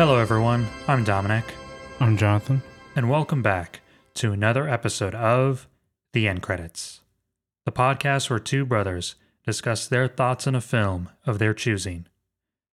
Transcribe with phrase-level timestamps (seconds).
[0.00, 0.66] Hello, everyone.
[0.88, 1.44] I'm Dominick,
[2.00, 2.62] I'm Jonathan.
[2.96, 3.82] and welcome back
[4.14, 5.68] to another episode of
[6.14, 7.02] The End Credits,
[7.66, 12.06] the podcast where two brothers discuss their thoughts on a film of their choosing.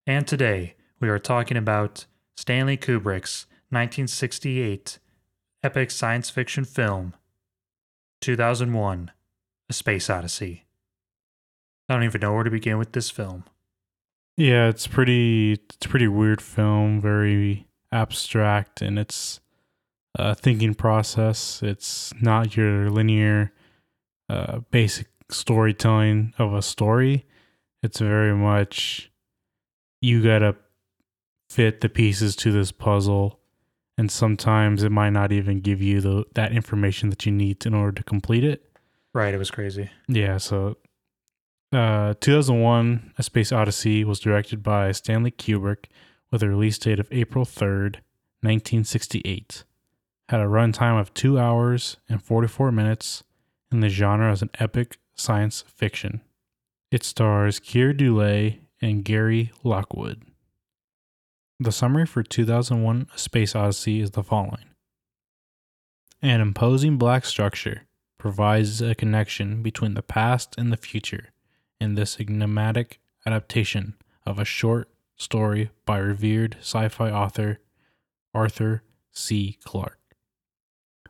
[0.05, 2.05] And today we are talking about
[2.37, 4.97] Stanley Kubrick's 1968
[5.63, 7.13] epic science fiction film,
[8.21, 9.11] 2001
[9.69, 10.63] A Space Odyssey.
[11.89, 13.43] I don't even know where to begin with this film.
[14.37, 15.53] Yeah, it's pretty.
[15.53, 17.01] It's a pretty weird film.
[17.01, 19.39] Very abstract in its
[20.17, 21.61] uh, thinking process.
[21.63, 23.51] It's not your linear,
[24.29, 27.25] uh, basic storytelling of a story.
[27.81, 29.11] It's very much
[30.01, 30.55] you gotta
[31.49, 33.39] fit the pieces to this puzzle,
[33.97, 37.73] and sometimes it might not even give you the that information that you need in
[37.73, 38.63] order to complete it.
[39.13, 39.89] Right, it was crazy.
[40.07, 40.77] Yeah, so
[41.73, 45.85] uh, 2001 A Space Odyssey was directed by Stanley Kubrick
[46.31, 47.97] with a release date of April 3rd,
[48.41, 49.63] 1968.
[50.29, 53.23] Had a runtime of 2 hours and 44 minutes
[53.71, 56.21] and the genre as an epic science fiction.
[56.91, 60.23] It stars Keir Dullea and Gary Lockwood.
[61.59, 64.65] The summary for 2001 A Space Odyssey is the following
[66.21, 71.29] An imposing black structure provides a connection between the past and the future
[71.79, 73.95] in this enigmatic adaptation
[74.25, 77.59] of a short story by revered sci fi author
[78.33, 79.57] Arthur C.
[79.63, 79.97] Clarke.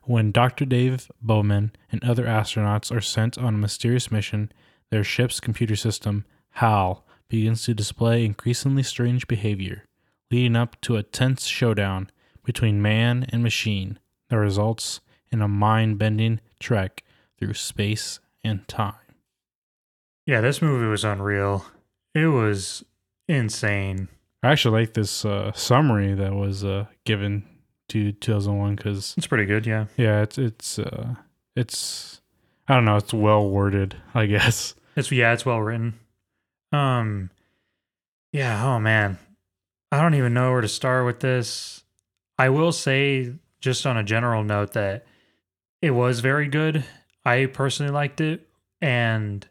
[0.03, 0.63] When Dr.
[0.63, 4.51] Dave Bowman and other astronauts are sent on a mysterious mission,
[4.89, 9.83] their ship's computer system, HAL, begins to display increasingly strange behavior,
[10.31, 12.09] leading up to a tense showdown
[12.45, 17.03] between man and machine that results in a mind bending trek
[17.37, 19.06] through space and time.
[20.27, 21.65] Yeah, this movie was unreal.
[22.13, 22.83] It was
[23.27, 24.09] insane.
[24.43, 27.43] I actually like this uh, summary that was uh, given
[27.89, 29.85] to 2001 because It's pretty good, yeah.
[29.95, 31.15] yeah, it's it's uh,
[31.55, 32.19] it's
[32.67, 34.75] I don't know, it's well worded, I guess.
[34.97, 35.93] It's yeah, it's well written.
[36.71, 37.29] Um
[38.33, 39.19] yeah, oh man.
[39.91, 41.83] I don't even know where to start with this.
[42.37, 45.05] I will say just on a general note that
[45.81, 46.83] it was very good.
[47.23, 48.49] I personally liked it
[48.81, 49.47] and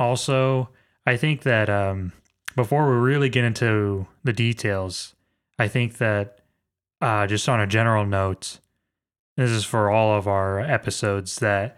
[0.00, 0.70] also
[1.06, 2.12] I think that um
[2.56, 5.14] before we really get into the details,
[5.58, 6.40] I think that
[7.00, 8.58] uh just on a general note,
[9.36, 11.76] this is for all of our episodes that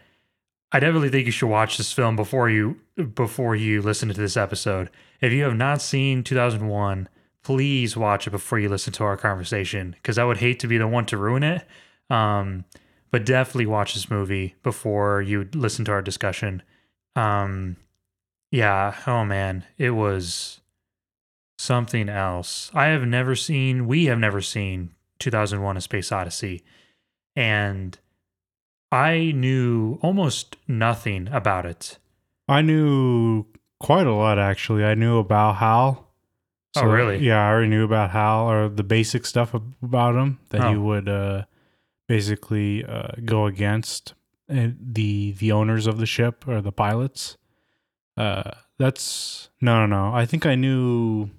[0.75, 2.81] I definitely think you should watch this film before you
[3.15, 4.89] before you listen to this episode.
[5.21, 7.09] If you have not seen 2001,
[7.43, 10.79] please watch it before you listen to our conversation because I would hate to be
[10.79, 11.65] the one to ruin it.
[12.09, 12.65] Um,
[13.11, 16.63] but definitely watch this movie before you listen to our discussion.
[17.15, 17.77] Um,
[18.53, 20.61] yeah, oh man, it was
[21.59, 22.71] something else.
[22.75, 26.63] I have never seen, we have never seen 2001 A Space Odyssey.
[27.35, 27.99] And
[28.93, 31.99] I knew almost nothing about it.
[32.49, 33.47] I knew
[33.81, 34.85] quite a lot actually.
[34.85, 36.09] I knew about Hal.
[36.77, 37.19] Oh, really?
[37.19, 40.81] Yeah, I already knew about Hal or the basic stuff about him that he Oh.
[40.81, 41.45] would uh,
[42.09, 44.15] basically uh, go against
[44.51, 47.37] uh, the the owners of the ship or the pilots.
[48.17, 50.15] Uh, that's no, no, no.
[50.15, 51.31] I think I knew.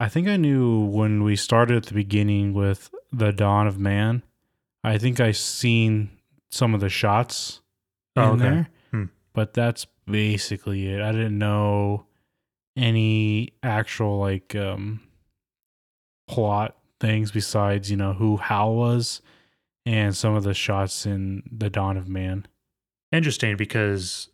[0.00, 4.22] I think I knew when we started at the beginning with the dawn of man.
[4.84, 6.10] I think I seen
[6.50, 7.60] some of the shots
[8.16, 8.42] in Oh, okay.
[8.42, 9.04] there, Hmm.
[9.32, 11.00] but that's basically it.
[11.00, 12.06] I didn't know
[12.76, 15.00] any actual like um
[16.28, 19.20] plot things besides you know who Hal was
[19.84, 22.46] and some of the shots in the dawn of man.
[23.10, 24.28] Interesting because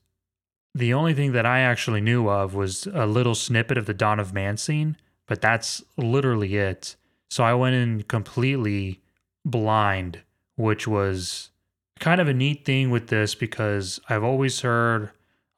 [0.79, 4.21] the only thing that I actually knew of was a little snippet of the Dawn
[4.21, 4.97] of Man scene,
[5.27, 6.97] but that's literally it.
[7.31, 9.01] So I went in completely
[9.45, 10.23] blind,
[10.57, 11.51] which was
[11.99, 15.11] kind of a neat thing with this because I've always heard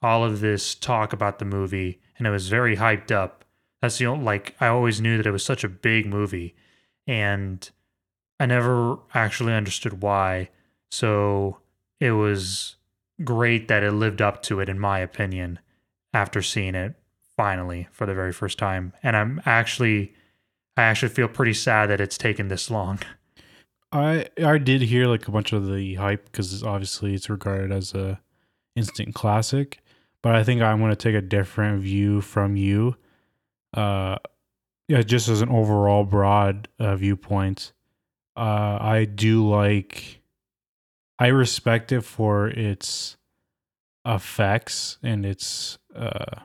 [0.03, 3.45] all of this talk about the movie and it was very hyped up.
[3.83, 6.55] That's the only, like, I always knew that it was such a big movie
[7.07, 7.69] and
[8.39, 10.49] I never actually understood why.
[10.91, 11.59] So
[12.01, 12.77] it was
[13.25, 15.59] great that it lived up to it, in my opinion,
[16.13, 16.95] after seeing it
[17.37, 18.93] finally for the very first time.
[19.03, 20.15] And I'm actually,
[20.77, 22.99] I actually feel pretty sad that it's taken this long.
[23.93, 27.93] I I did hear like a bunch of the hype because obviously it's regarded as
[27.95, 28.21] a
[28.77, 29.81] instant classic,
[30.23, 32.97] but I think I'm going to take a different view from you.
[33.75, 34.17] Uh,
[34.89, 37.73] yeah, just as an overall broad uh, viewpoint,
[38.37, 40.20] uh, I do like.
[41.21, 43.17] I respect it for its
[44.07, 46.41] effects and its uh,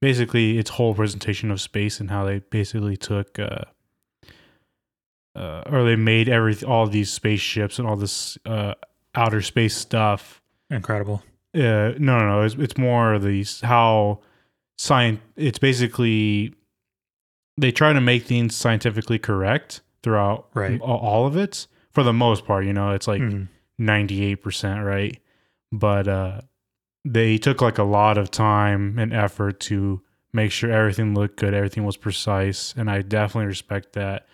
[0.00, 3.64] basically its whole presentation of space and how they basically took uh,
[5.34, 8.74] uh, or they made every all these spaceships and all this uh,
[9.14, 10.40] outer space stuff.
[10.70, 11.22] Incredible.
[11.54, 12.42] Uh, no, no, no.
[12.42, 14.20] It's, it's more these how
[14.78, 15.20] science.
[15.36, 16.54] It's basically
[17.58, 20.80] they try to make things scientifically correct throughout Right.
[20.80, 22.64] all of it for the most part.
[22.64, 23.48] You know, it's like Mhm.
[23.80, 25.18] 98% right
[25.72, 26.40] but uh
[27.04, 30.00] they took like a lot of time and effort to
[30.32, 34.26] make sure everything looked good everything was precise and i definitely respect that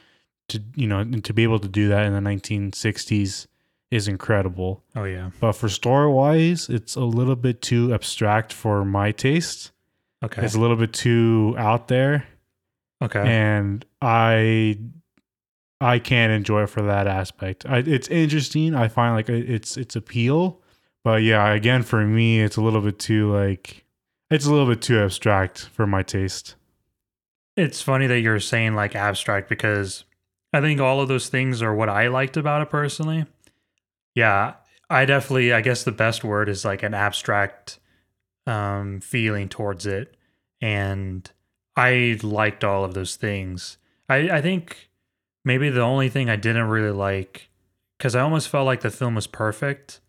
[0.49, 3.47] to you know and to be able to do that in the 1960s
[3.91, 5.31] is incredible Oh yeah.
[5.41, 9.71] but for story wise it's a little bit too abstract for my taste
[10.25, 10.44] Okay.
[10.44, 12.27] it's a little bit too out there
[13.03, 13.19] Okay.
[13.21, 14.79] and I
[15.82, 17.67] I can't enjoy it for that aspect.
[17.67, 18.75] I, it's interesting.
[18.75, 20.61] I find like it- it's it's appeal,
[21.05, 23.84] but yeah, again for me, it's a little bit too like
[24.31, 26.55] it's a little bit too abstract for my taste.
[27.56, 30.05] It's funny that you're saying like abstract because
[30.52, 33.26] I think all of those things are what I liked about it personally.
[34.14, 34.55] Yeah,
[34.88, 37.79] I definitely I guess the best word is like an abstract
[38.46, 40.17] um feeling towards it
[40.61, 41.31] and
[41.76, 43.79] I liked all of those things.
[44.08, 44.88] I I think
[45.44, 47.50] maybe the only thing I didn't really like
[47.99, 50.00] cuz I almost felt like the film was perfect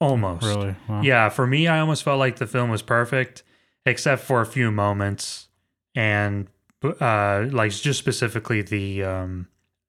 [0.00, 0.44] almost.
[0.44, 1.02] Really, Wow.
[1.02, 3.42] Yeah, for me, I almost felt like the film was perfect,
[3.84, 5.48] except for a few moments,
[5.94, 6.48] and
[6.82, 9.48] uh, like just specifically the um,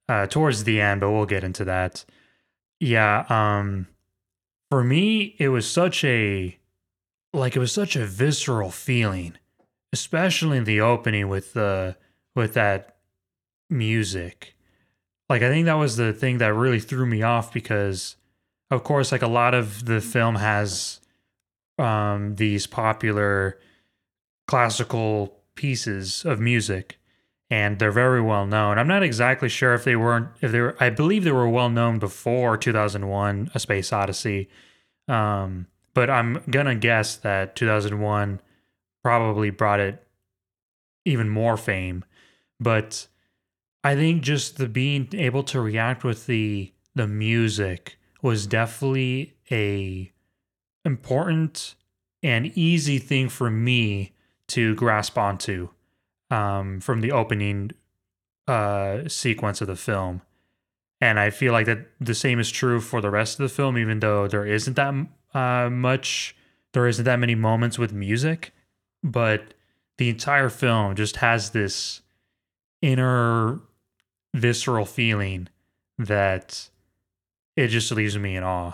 [0.09, 1.01] uh, towards the end.
[1.01, 2.05] But we'll get into that.
[2.79, 3.87] Yeah, um,
[4.69, 6.57] for me, it was such a
[7.33, 9.37] like it was such a visceral feeling,
[9.93, 11.95] especially in the opening with the
[12.35, 12.97] with that
[13.69, 14.55] music.
[15.31, 18.17] Like I think that was the thing that really threw me off because
[18.69, 20.99] of course like a lot of the film has
[21.79, 23.57] um these popular
[24.45, 26.99] classical pieces of music
[27.49, 28.77] and they're very well known.
[28.77, 31.69] I'm not exactly sure if they weren't if they were I believe they were well
[31.69, 34.49] known before 2001 A Space Odyssey.
[35.07, 38.41] Um but I'm going to guess that 2001
[39.01, 40.05] probably brought it
[41.05, 42.03] even more fame.
[42.59, 43.07] But
[43.83, 50.11] I think just the being able to react with the the music was definitely a
[50.85, 51.75] important
[52.21, 54.13] and easy thing for me
[54.47, 55.69] to grasp onto
[56.29, 57.71] um, from the opening
[58.47, 60.21] uh, sequence of the film.
[60.99, 63.77] And I feel like that the same is true for the rest of the film,
[63.77, 64.93] even though there isn't that
[65.33, 66.35] uh, much,
[66.73, 68.53] there isn't that many moments with music.
[69.03, 69.55] But
[69.97, 72.01] the entire film just has this
[72.81, 73.59] inner
[74.33, 75.47] visceral feeling
[75.97, 76.69] that
[77.55, 78.73] it just leaves me in awe.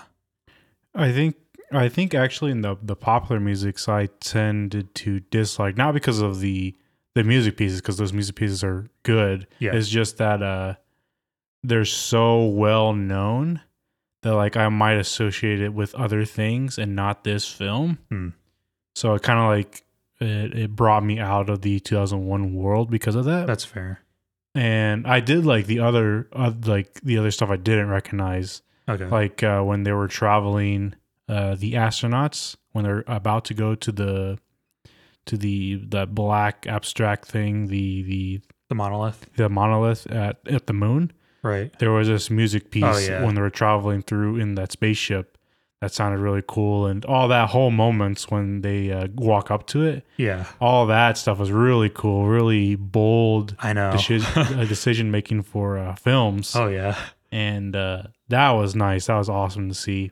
[0.94, 1.36] I think
[1.72, 6.40] I think actually in the the popular musics I tended to dislike not because of
[6.40, 6.76] the
[7.16, 9.48] the music pieces because those music pieces are good.
[9.60, 9.76] Yeah.
[9.76, 10.76] It's just that uh
[11.64, 13.62] they're so well known
[14.24, 18.00] that like I might associate it with other things and not this film.
[18.10, 18.30] Hmm.
[18.96, 19.84] So it kind of like
[20.20, 23.48] it, it brought me out of the 2001 world because of that.
[23.48, 24.00] That's fair.
[24.58, 29.06] And I did like the other uh, like the other stuff I didn't recognize Okay.
[29.06, 30.96] like uh, when they were traveling
[31.30, 34.38] uh, the astronauts when they're about to go to the
[35.26, 39.26] to the that black abstract thing the the the monolith.
[39.36, 41.12] the monolith at at the moon
[41.44, 41.72] Right.
[41.80, 43.24] there was this music piece Oh, yeah.
[43.24, 45.37] when they were traveling through in that spaceship
[45.82, 49.84] that sounded really cool and all that whole moments when they uh, walk up to
[49.84, 50.46] it Yeah.
[50.60, 53.92] all that stuff was really cool really bold I know.
[54.68, 56.98] decision making for uh, films oh yeah.
[57.32, 59.06] and uh, that was nice.
[59.08, 60.12] That was awesome to see.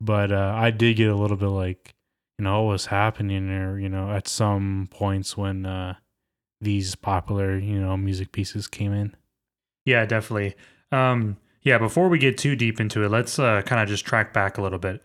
[0.00, 1.94] But uh, I did get a little bit like,
[2.38, 3.78] you know, what was happening there.
[3.78, 5.94] You know, at some points when uh,
[6.60, 9.14] these popular, you know, music pieces came in.
[9.84, 10.54] Yeah, definitely.
[10.92, 14.32] Um, yeah, before we get too deep into it, let's uh, kind of just track
[14.32, 15.02] back a little bit.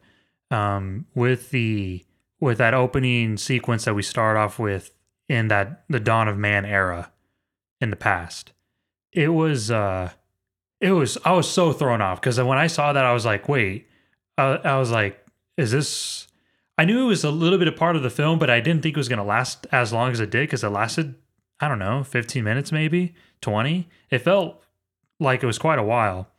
[0.50, 2.06] Um, with the
[2.40, 4.92] with that opening sequence that we start off with
[5.28, 7.12] in that the dawn of man era
[7.82, 8.54] in the past,
[9.12, 10.12] it was uh,
[10.80, 13.48] it was I was so thrown off because when I saw that I was like,
[13.48, 13.88] wait,
[14.38, 15.24] I, I was like,
[15.58, 16.28] is this?
[16.78, 18.84] I knew it was a little bit a part of the film, but I didn't
[18.84, 21.16] think it was going to last as long as it did because it lasted,
[21.60, 23.90] I don't know, 15 minutes maybe, 20.
[24.12, 24.64] It felt
[25.20, 26.30] like it was quite a while.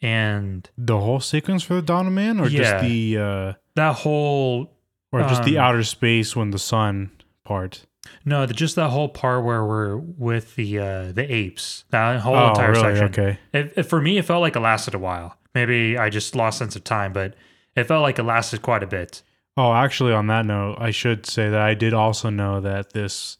[0.00, 2.58] And The whole sequence for the Dawn of Man, or Yeah.
[2.80, 4.72] just the, uh, that whole,
[5.12, 7.10] or just the Um, outer space when the sun
[7.44, 7.84] part.
[8.24, 12.36] no, the, just that whole part where we're with the uh, the apes, that whole
[12.36, 12.94] oh, entire really?
[12.96, 13.06] section.
[13.06, 13.38] Okay.
[13.52, 15.36] It, it- for me, it felt like it lasted a while.
[15.54, 17.34] Maybe I just lost sense of time, but
[17.74, 19.22] it felt like it lasted quite a bit.
[19.56, 23.37] Oh, actually, on that note, I should say that I did also know that this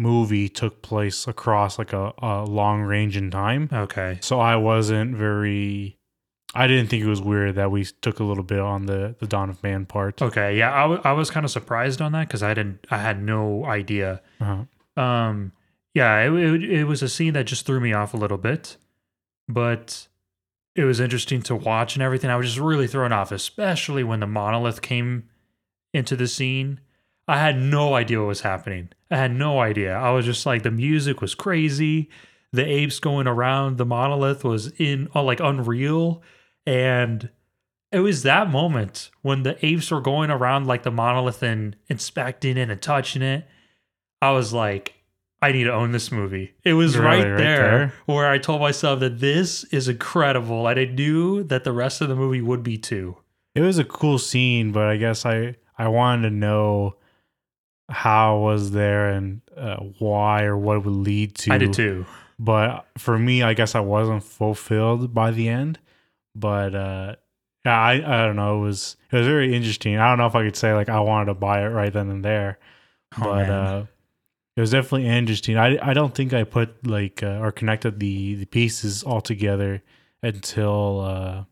[0.00, 3.68] movie took place across like a, a long range in time.
[3.72, 4.18] Okay.
[4.22, 5.98] So I wasn't very.
[6.54, 9.26] I didn't think it was weird that we took a little bit on the the
[9.26, 10.20] Dawn of Man part.
[10.20, 10.56] Okay.
[10.58, 12.86] Yeah, I, w- I was kind of surprised on that because I didn't.
[12.90, 14.22] I had no idea.
[14.40, 15.00] Uh-huh.
[15.00, 15.52] Um.
[15.94, 16.18] Yeah.
[16.22, 18.78] It, it it was a scene that just threw me off a little bit,
[19.48, 20.08] but
[20.74, 22.30] it was interesting to watch and everything.
[22.30, 25.28] I was just really thrown off, especially when the monolith came
[25.92, 26.80] into the scene.
[27.28, 28.90] I had no idea what was happening.
[29.10, 29.94] I had no idea.
[29.94, 32.10] I was just like the music was crazy.
[32.52, 36.22] The apes going around the monolith was in oh, like unreal
[36.66, 37.30] and
[37.92, 42.56] it was that moment when the apes were going around like the monolith and inspecting
[42.56, 43.46] it and touching it.
[44.22, 44.94] I was like,
[45.42, 46.54] I need to own this movie.
[46.62, 47.94] It was right, right there, there?
[48.06, 50.68] where I told myself that this is incredible.
[50.68, 53.16] And I knew that the rest of the movie would be too.
[53.54, 56.96] It was a cool scene, but I guess I I wanted to know
[57.90, 61.52] how was there and uh, why or what it would lead to.
[61.52, 62.06] I did too.
[62.38, 65.78] But for me, I guess I wasn't fulfilled by the end.
[66.34, 67.16] But uh,
[67.66, 68.58] yeah, I I don't know.
[68.58, 69.98] It was it was very interesting.
[69.98, 72.08] I don't know if I could say like I wanted to buy it right then
[72.08, 72.58] and there,
[73.18, 73.50] Oh, but man.
[73.50, 73.86] uh,
[74.56, 75.58] it was definitely interesting.
[75.58, 79.82] I I don't think I put like uh, or connected the the pieces all together
[80.22, 81.44] until uh,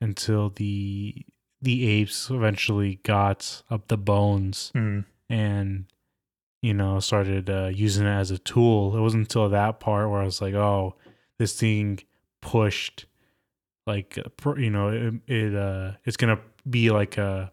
[0.00, 1.24] until the
[1.60, 5.86] the apes eventually got up the bones Mm, and
[6.62, 8.96] you know started uh, using it as a tool.
[8.96, 10.96] It wasn't until that part where I was like, oh,
[11.38, 12.00] this thing
[12.40, 13.06] pushed
[13.86, 16.38] like uh, you know it, it uh it's gonna
[16.68, 17.52] be like a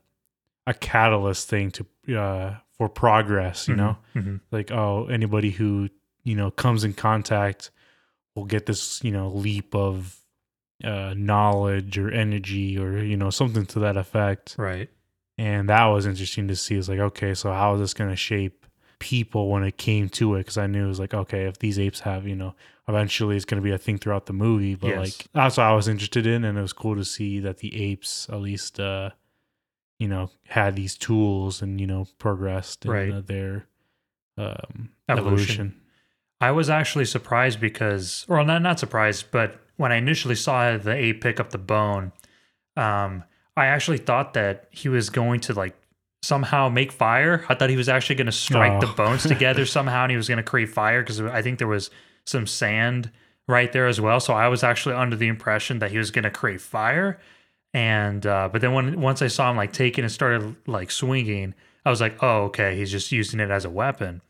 [0.67, 1.85] a catalyst thing to
[2.17, 4.39] uh for progress you know mhm.
[4.51, 5.89] like oh anybody who
[6.23, 7.71] you know comes in contact
[8.35, 10.19] will get this you know leap of
[10.83, 14.89] uh knowledge or energy or you know something to that effect right.
[15.39, 16.75] And that was interesting to see.
[16.75, 18.65] It's like, okay, so how is this going to shape
[18.99, 20.39] people when it came to it?
[20.39, 22.55] Because I knew it was like, okay, if these apes have, you know,
[22.87, 24.75] eventually it's going to be a thing throughout the movie.
[24.75, 24.97] But Yes.
[24.97, 27.71] like, that's what I was interested in, and it was cool to see that the
[27.81, 29.11] apes at least, uh,
[29.97, 33.11] you know, had these tools and you know progressed in Right.
[33.13, 33.67] uh, their
[34.37, 35.17] um, Evolution.
[35.17, 35.81] evolution.
[36.41, 40.93] I was actually surprised because, or not not surprised, but when I initially saw the
[40.93, 42.11] ape pick up the bone,
[42.77, 43.23] um,
[43.59, 45.75] I actually thought that he was going to like
[46.23, 47.45] somehow make fire.
[47.49, 48.93] I thought he was actually going to strike the Oh.
[48.95, 51.89] bones together somehow, and he was going to create fire because I think there was
[52.25, 53.11] some sand
[53.47, 54.19] right there as well.
[54.19, 57.19] So I was actually under the impression that he was going to create fire.
[57.73, 61.53] And uh, but then when once I saw him like taking and started like swinging,
[61.85, 64.21] I was like, oh okay, he's just using it as a weapon.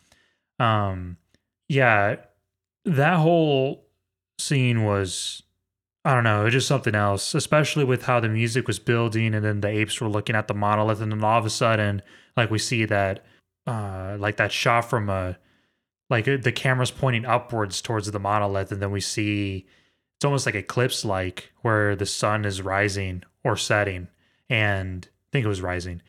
[0.60, 1.18] Um,
[1.70, 2.18] yeah,
[2.86, 3.86] that whole
[4.40, 5.42] scene was
[6.06, 9.60] I don't know, just something else, especially with how the music was building and then
[9.62, 12.02] the apes were looking at the monolith and then all of a sudden
[12.38, 13.26] like we see that
[13.68, 15.38] uh like that shot from a
[16.10, 19.68] like uh, the camera's pointing upwards towards the monolith and then we see
[20.18, 24.08] it's almost like eclipse like where the sun is rising or setting
[24.50, 26.02] and I think it was rising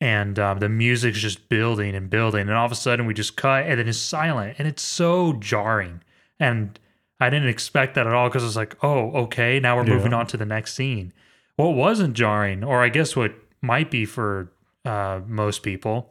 [0.00, 3.36] and um, the music's just building and building and all of a sudden we just
[3.36, 6.02] cut and then it's silent and it's so jarring
[6.38, 6.78] and
[7.20, 9.94] i didn't expect that at all because it's like oh okay now we're Yeah.
[9.94, 11.12] moving on to the next scene
[11.56, 14.50] what wasn't jarring or i guess what might be for
[14.84, 16.10] uh, most people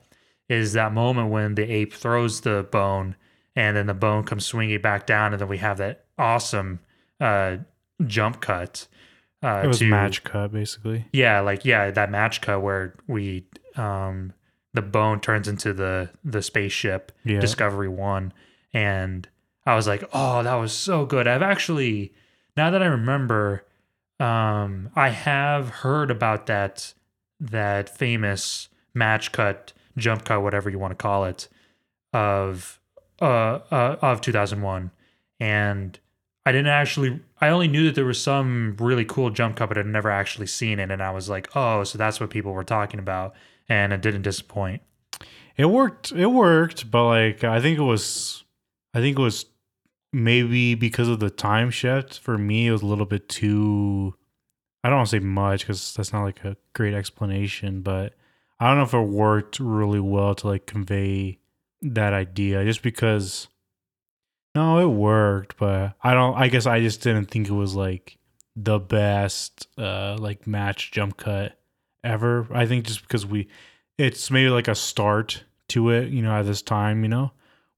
[0.50, 3.16] is that moment when the ape throws the bone
[3.56, 6.80] and then the bone comes swinging back down and then we have that awesome
[7.22, 7.58] uh,
[8.08, 8.88] jump cut
[9.44, 11.06] uh, It was to, match cut basically.
[11.12, 13.46] yeah, like yeah, that match cut where we
[13.76, 14.34] um
[14.74, 17.40] the bone turns into the the spaceship Yeah.
[17.40, 18.34] Discovery 1
[18.74, 19.28] and
[19.66, 22.14] I was like, "Oh, that was so good." I've actually
[22.58, 23.66] now that I remember
[24.20, 26.94] um I have heard about that
[27.40, 31.48] that famous match cut, jump cut, whatever you want to call it
[32.14, 32.80] of
[33.22, 34.92] uh, uh of 2001
[35.40, 36.00] and
[36.46, 37.22] I didn't actually.
[37.40, 40.48] I only knew that there was some really cool jump cut, but I'd never actually
[40.48, 40.92] seen it.
[40.92, 43.34] And I was like, "Oh, so that's what people were talking about,"
[43.70, 44.82] and it didn't disappoint.
[45.56, 46.12] It worked.
[46.12, 48.44] It worked, but like I think it was,
[48.94, 49.46] I think it was
[50.14, 52.68] maybe because of the time shift for me.
[52.68, 54.16] It was a little bit too.
[54.84, 58.14] I don't want to say much because that's not like a great explanation, but
[58.60, 61.40] I don't know if it worked really well to like convey
[61.82, 62.64] that idea.
[62.64, 63.48] Just because,
[64.56, 66.36] no, it worked, but I don't.
[66.36, 68.18] I guess I just didn't think it was like
[68.56, 71.58] the best uh like match jump cut
[72.04, 72.48] ever.
[72.54, 73.48] I think just because we
[73.98, 77.32] it's maybe like a start to it, you know, at this time, you know,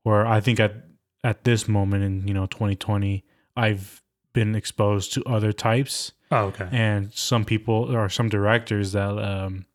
[0.03, 0.85] where I think at
[1.25, 3.23] at this moment in, you know, 2020,
[3.57, 4.01] I've
[4.33, 6.67] been exposed to other types Oh, okay.
[6.71, 9.65] and some people or some directors that um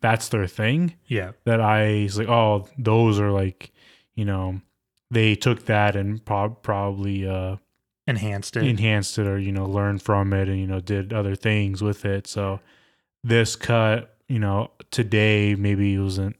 [0.00, 1.32] that's their thing Yeah.
[1.44, 3.72] that I was like, oh, those are like,
[4.14, 4.60] you know,
[5.10, 7.56] they took that and prob- probably uh,
[8.06, 8.62] Enhanced it.
[8.66, 12.04] enhanced it or you know learned from it and you know did other things with
[12.06, 12.26] it.
[12.26, 12.60] So
[13.22, 16.36] this cut, you know, today maybe wasn't.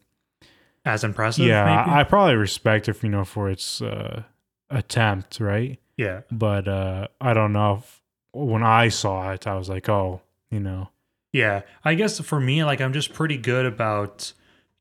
[0.85, 1.45] as impressive.
[1.47, 1.91] yeah, maybe?
[1.97, 4.23] I, I probably respect it, you know, for its uh,
[4.71, 5.79] attempt, right?
[5.97, 6.21] yeah.
[6.31, 8.01] But uh, I don't know if
[8.33, 10.91] when I saw it, I was like, oh, you know,
[11.33, 14.33] Yeah, I guess for me, like I'm just pretty good about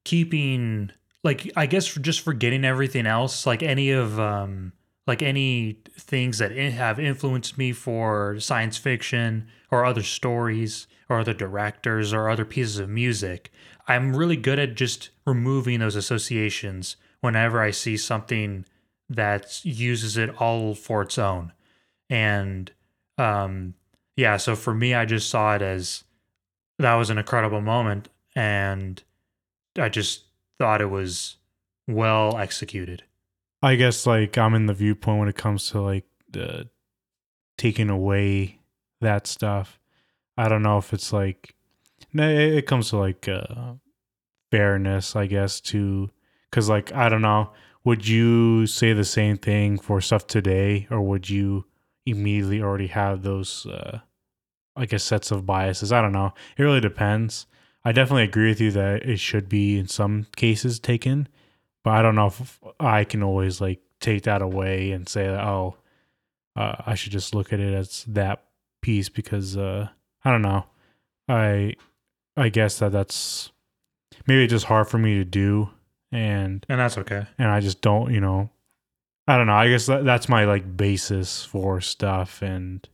[0.05, 0.91] keeping,
[1.23, 4.73] like I guess just forgetting everything else, like any of, um,
[5.07, 11.33] like any things that have influenced me for science fiction or other stories or other
[11.33, 13.51] directors or other pieces of music.
[13.87, 18.65] I'm really good at just removing those associations whenever I see something
[19.09, 21.53] that uses it all for its own,
[22.09, 22.71] and
[23.17, 23.73] um,
[24.15, 24.37] yeah.
[24.37, 26.03] So for me, I just saw it as
[26.79, 29.01] that was an incredible moment and
[29.79, 30.25] i just
[30.59, 31.37] thought it was
[31.87, 33.03] well executed
[33.61, 36.69] I guess like I'm in the viewpoint when it comes to like the
[37.57, 38.59] taking away
[39.01, 39.79] that stuff.
[40.37, 41.55] I don't know if it's like
[42.13, 43.73] it comes to like uh,
[44.51, 46.11] fairness, I guess, to
[46.49, 47.49] because like I don't know,
[47.83, 51.65] would you say the same thing for stuff today, or would you
[52.05, 53.99] immediately already have those, uh,
[54.75, 55.91] I guess, sets of biases?
[55.91, 56.33] I don't know.
[56.57, 57.45] It really depends.
[57.85, 61.29] I definitely agree with you that it should be in some cases taken,
[61.83, 65.43] but I don't know if I can always like take that away and say that
[65.43, 65.77] oh,
[66.55, 68.43] uh, I should just look at it as that
[68.81, 69.87] piece because uh,
[70.25, 70.65] I don't know.
[71.29, 71.75] I
[72.35, 73.51] I guess that that's
[74.27, 75.69] maybe just hard for me to do,
[76.11, 78.49] and and that's okay and I just don't, you know,
[79.27, 79.53] I don't know.
[79.53, 82.87] I guess that, that's my like basis for stuff, and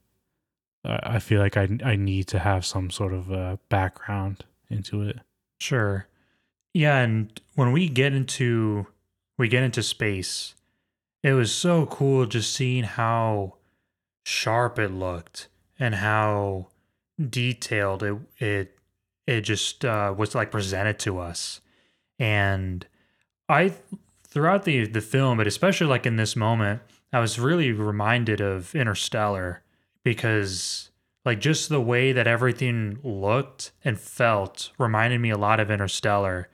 [0.84, 5.02] uh, I feel like I I need to have some sort of uh, background into
[5.04, 5.19] it.
[5.60, 6.08] sure
[6.73, 8.88] yeah and when we get into
[9.38, 10.56] we get into space
[11.21, 13.54] it was so cool just seeing how
[14.26, 15.47] sharp it looked
[15.80, 16.67] and how
[17.30, 18.78] detailed it it
[19.28, 21.62] it just uh, was like presented to us
[22.17, 22.88] and
[23.49, 23.73] i
[24.23, 28.73] throughout the the film but especially like in this moment i was really reminded of
[28.75, 29.62] interstellar
[30.03, 30.89] because
[31.25, 36.49] like just the way that everything looked and felt reminded me a lot of interstellar.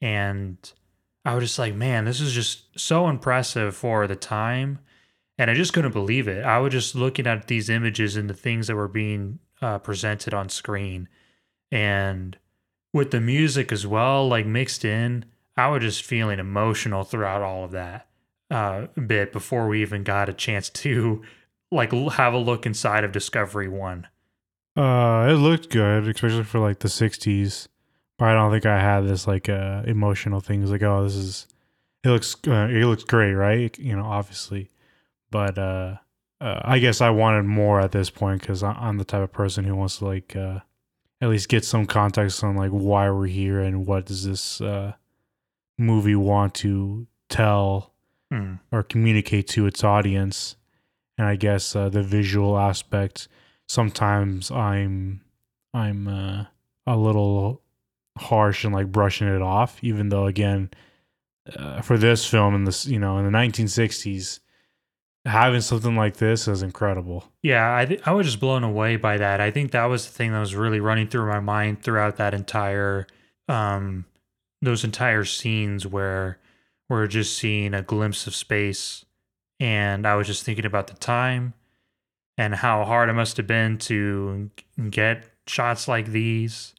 [0.00, 0.56] And
[1.24, 4.80] i was just like man this is just so impressive for the time.
[5.38, 6.44] And i just couldn't believe it.
[6.44, 10.34] I was just looking at these images and the things that were being uh, presented
[10.34, 11.08] on screen.
[11.70, 12.36] And
[12.92, 15.24] with the music as well like mixed in
[15.58, 18.08] i was just feeling emotional throughout all of that
[18.50, 21.22] uh, bit before we even got a chance to
[21.70, 24.06] like have a look inside of discovery one.
[24.76, 27.68] Uh, it looked good, especially for like the '60s.
[28.18, 31.46] But I don't think I had this like uh emotional things like oh this is
[32.02, 33.76] it looks uh, it looks great right?
[33.78, 34.70] You know obviously,
[35.30, 35.96] but uh,
[36.40, 39.64] uh I guess I wanted more at this point because I'm the type of person
[39.64, 40.60] who wants to like uh
[41.20, 44.94] at least get some context on like why we're here and what does this uh
[45.78, 47.92] movie want to tell
[48.30, 48.56] Hmm.
[48.70, 50.56] or communicate to its audience
[51.16, 53.26] and i guess uh, the visual aspect
[53.66, 55.22] sometimes i'm
[55.72, 56.44] i'm uh,
[56.86, 57.62] a little
[58.18, 60.68] harsh and like brushing it off even though again
[61.56, 64.40] uh, for this film in this you know in the 1960s
[65.24, 69.16] having something like this is incredible Yeah, I th- I was just blown away by
[69.18, 69.40] that.
[69.40, 72.34] I think that was the thing that was really running through my mind throughout that
[72.34, 73.06] entire
[73.48, 74.04] um
[74.60, 76.38] those entire scenes where
[76.88, 79.04] we're just seeing a glimpse of space
[79.60, 81.54] and I was just thinking about the time
[82.36, 84.50] and how hard it must have been to
[84.90, 86.74] get shots like these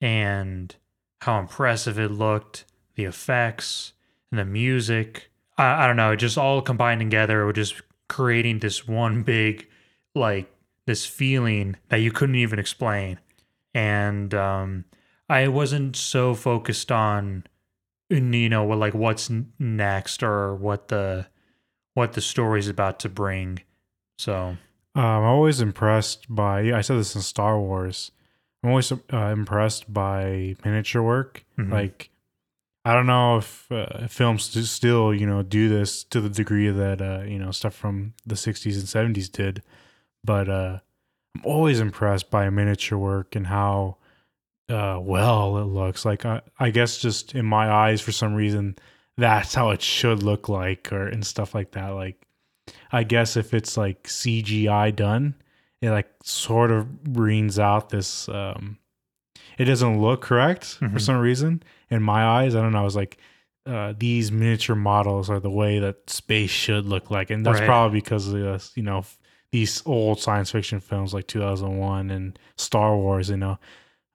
[0.00, 0.74] and
[1.20, 2.64] how impressive it looked,
[2.96, 3.92] the effects
[4.30, 5.30] and the music.
[5.56, 9.68] I, I don't know, just all combined together, was just creating this one big
[10.14, 10.50] like
[10.86, 13.18] this feeling that you couldn't even explain
[13.74, 14.84] and um
[15.28, 17.44] i wasn't so focused on
[18.10, 21.26] you know what like what's next or what the
[21.94, 23.60] what the story's about to bring
[24.18, 24.34] so
[24.94, 28.10] um, i'm always impressed by i said this in star wars
[28.62, 31.70] i'm always uh, impressed by miniature work Mhm.
[31.72, 32.10] like
[32.84, 37.02] i don't know if uh, films still you know do this to the degree that
[37.02, 39.62] uh, you know stuff from the 60s and 70s did
[40.24, 40.78] but uh,
[41.34, 43.96] i'm always impressed by miniature work and how
[44.68, 48.76] uh, well it looks like I, I guess just in my eyes for some reason
[49.16, 52.20] that's how it should look like or and stuff like that like
[52.92, 55.34] i guess if it's like cgi done
[55.80, 58.78] it like sort of brings out this um
[59.58, 61.00] it doesn't look correct for Mhm.
[61.00, 63.18] some reason in my eyes i don't know i was like
[63.66, 67.66] uh, these miniature models are the way that space should look like, and that's Right.
[67.66, 69.04] probably because of this, you know
[69.52, 73.28] these old science fiction films like 2001 and Star Wars.
[73.28, 73.58] You know,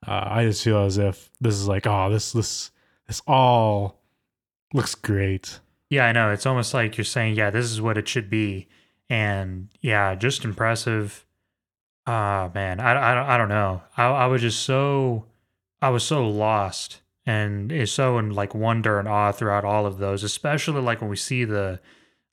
[0.06, 2.70] uh, I just feel as if this is like, oh, this this
[3.06, 4.00] this all
[4.72, 5.60] looks great.
[5.90, 6.30] Yeah, I know.
[6.30, 8.68] It's almost like you're saying, yeah, this is what it should be.
[9.08, 11.24] And yeah, just impressive.
[12.06, 13.82] Ah, man, I, I, I don't know.
[13.96, 15.26] I, I was just so,
[15.80, 19.98] I was so lost and is so in like wonder and awe throughout all of
[19.98, 21.80] those, especially like when we see the,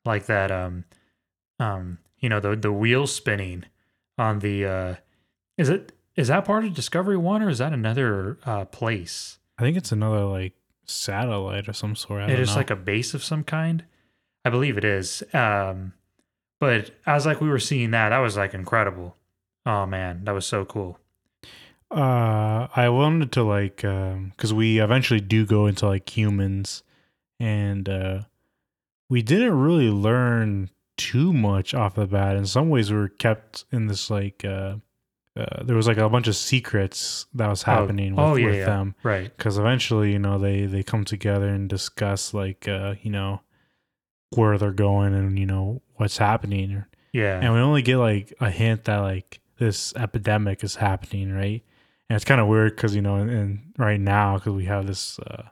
[0.04, 0.84] like that, um,
[1.58, 3.64] um, you know, the, the wheel spinning
[4.18, 4.94] on the, uh,
[5.56, 9.38] is it, is that part of Discovery One or is that another, uh, place?
[9.58, 12.22] I think it's another like satellite or some sort.
[12.22, 12.56] I It is know.
[12.56, 13.84] like a base of some kind.
[14.44, 15.22] I believe it is.
[15.32, 15.92] Um,
[16.58, 19.16] but as like we were seeing that, that was like incredible.
[19.64, 20.98] Oh man, that was so cool.
[21.90, 26.82] Uh, I wanted to like, um, because we eventually do go into like humans,
[27.38, 28.22] and uh,
[29.10, 32.36] we didn't really learn too much off the bat.
[32.36, 34.76] In some ways, we were kept in this like, uh,
[35.36, 38.56] uh there was like a bunch of secrets that was happening with, oh, yeah, with
[38.56, 38.64] yeah.
[38.66, 38.94] them.
[39.02, 39.34] Right.
[39.36, 43.40] Because eventually, you know, they they come together and discuss like, uh, you know,
[44.30, 47.38] where they're going and you know what's happening Yeah.
[47.40, 51.62] and we only get like a hint that like this epidemic is happening, right?
[52.08, 54.86] And it's kind of weird because you know, and, and right now because we have
[54.86, 55.44] this uh,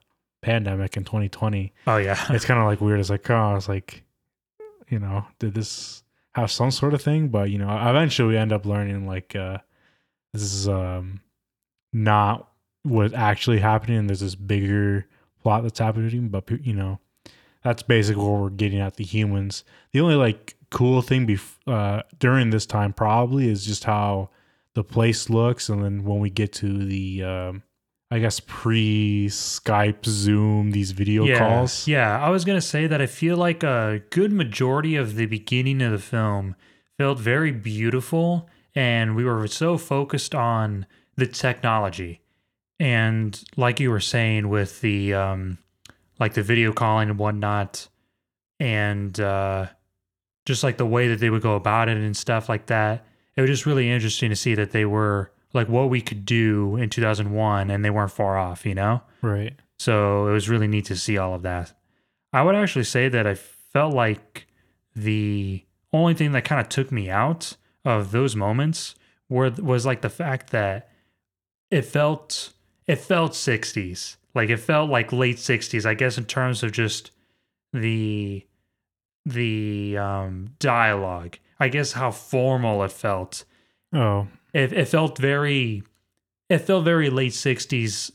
[0.42, 2.18] pandemic in 2020, oh yeah.
[2.30, 3.00] it's kind of like weird.
[3.00, 4.02] It's like, oh, it's like,
[4.88, 6.02] you know, did this
[6.34, 7.28] have some sort of thing?
[7.28, 9.58] But you know, eventually we end up learning like uh,
[10.32, 11.20] this is um
[11.92, 12.48] not
[12.82, 13.98] what's actually happening.
[13.98, 15.06] And there's this bigger
[15.42, 16.98] plot that's happening, but you know,
[17.64, 19.64] that's basically what we're getting at the humans.
[19.92, 24.30] The only like cool thing bef- uh, during this time probably is just how
[24.74, 27.62] the place looks, and then when we get to the um,
[28.10, 31.38] I guess pre Skype, Zoom, these video yeah.
[31.38, 31.86] calls.
[31.86, 32.20] Yeah.
[32.20, 35.92] I was gonna say that I feel like a good majority of the beginning of
[35.92, 36.56] the film
[36.98, 42.20] felt very beautiful, and we were so focused on the technology,
[42.78, 45.58] and like you were saying with the um,
[46.18, 47.88] like the video calling and whatnot,
[48.58, 49.66] and uh,
[50.46, 53.06] just like the way that they would go about it and stuff like that.
[53.36, 56.76] It was just really interesting to see that they were like what we could do
[56.76, 59.02] in 2001 and they weren't far off, you know?
[59.22, 59.54] Right.
[59.78, 61.72] So it was really neat to see all of that.
[62.32, 64.46] I would actually say that I felt like
[64.94, 68.94] the only thing that kind of took me out of those moments
[69.28, 70.90] were was like the fact that
[71.70, 72.52] it felt
[72.86, 74.16] it felt 60s.
[74.34, 77.10] Like it felt like late 60s, I guess in terms of just
[77.72, 78.46] the
[79.24, 81.38] the um dialogue.
[81.58, 83.44] I guess how formal it felt
[83.92, 85.82] Oh, it, it felt very
[86.48, 88.10] it felt very late 60s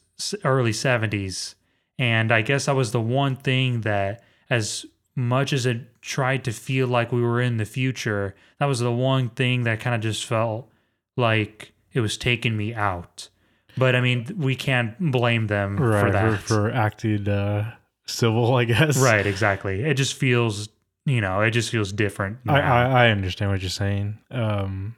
[0.46, 1.56] early 70s
[2.00, 6.52] and i guess that was the one thing that as much as it tried to
[6.52, 10.02] feel like we were in the future that was the one thing that kind of
[10.02, 10.70] just felt
[11.16, 13.30] like it was taking me out
[13.78, 16.02] but i mean we can't blame them right.
[16.02, 17.72] for For, that for, acted uh,
[18.06, 18.98] civil, I guess.
[18.98, 20.70] right exactly it just feels
[21.06, 22.60] you know it just feels different I.
[22.60, 24.18] I I understand what you're saying.
[24.32, 24.96] Um,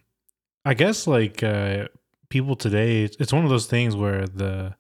[0.68, 1.88] I guess like uh,
[2.28, 4.76] people today, it's, it's one of those things where the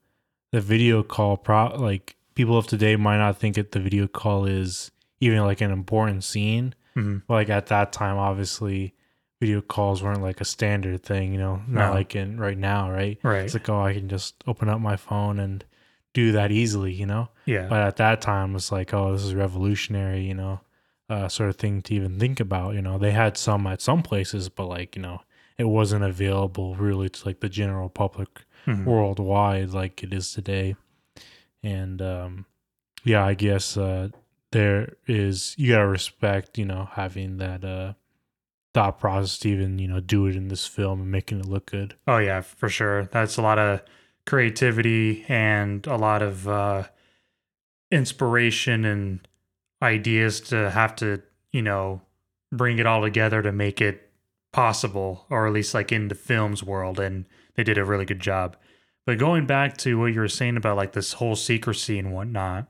[0.51, 4.45] the video call pro like people of today might not think that the video call
[4.45, 6.73] is even like an important scene.
[6.95, 7.23] Mhm.
[7.27, 8.93] But, like at that time, obviously,
[9.39, 11.33] video calls weren't like a standard thing.
[11.33, 11.93] You know, not No.
[11.93, 13.19] like in right now, right?
[13.23, 15.63] right It's like oh, I can just open up my phone and
[16.13, 16.91] do that easily.
[16.93, 17.29] You know.
[17.45, 20.61] yeah But at that time, it's like, oh, this is revolutionary, you know,
[21.09, 22.73] uh, sort of thing to even think about.
[22.73, 25.21] You know, they had some at some places, but like, you know,
[25.57, 28.29] it wasn't available really to like the general public
[28.65, 28.85] Mhm.
[28.85, 30.75] worldwide like it is today.
[31.63, 32.45] And um,
[33.03, 34.09] yeah, I guess uh,
[34.57, 37.93] there is you gotta respect, you know, having that uh,
[38.73, 41.67] thought process to even you know do it in this film and making it look
[41.67, 41.95] good.
[42.07, 43.05] Oh yeah, for sure.
[43.05, 43.83] That's a lot of
[44.25, 46.83] creativity and a lot of uh,
[47.91, 49.27] inspiration and
[49.83, 52.01] ideas to have to, you know,
[52.51, 54.09] bring it all together to make it
[54.51, 56.99] possible, or at least like in the film's world.
[56.99, 58.57] And they did a really good job.
[59.05, 62.67] But going back to what you were saying about like this whole secrecy and whatnot,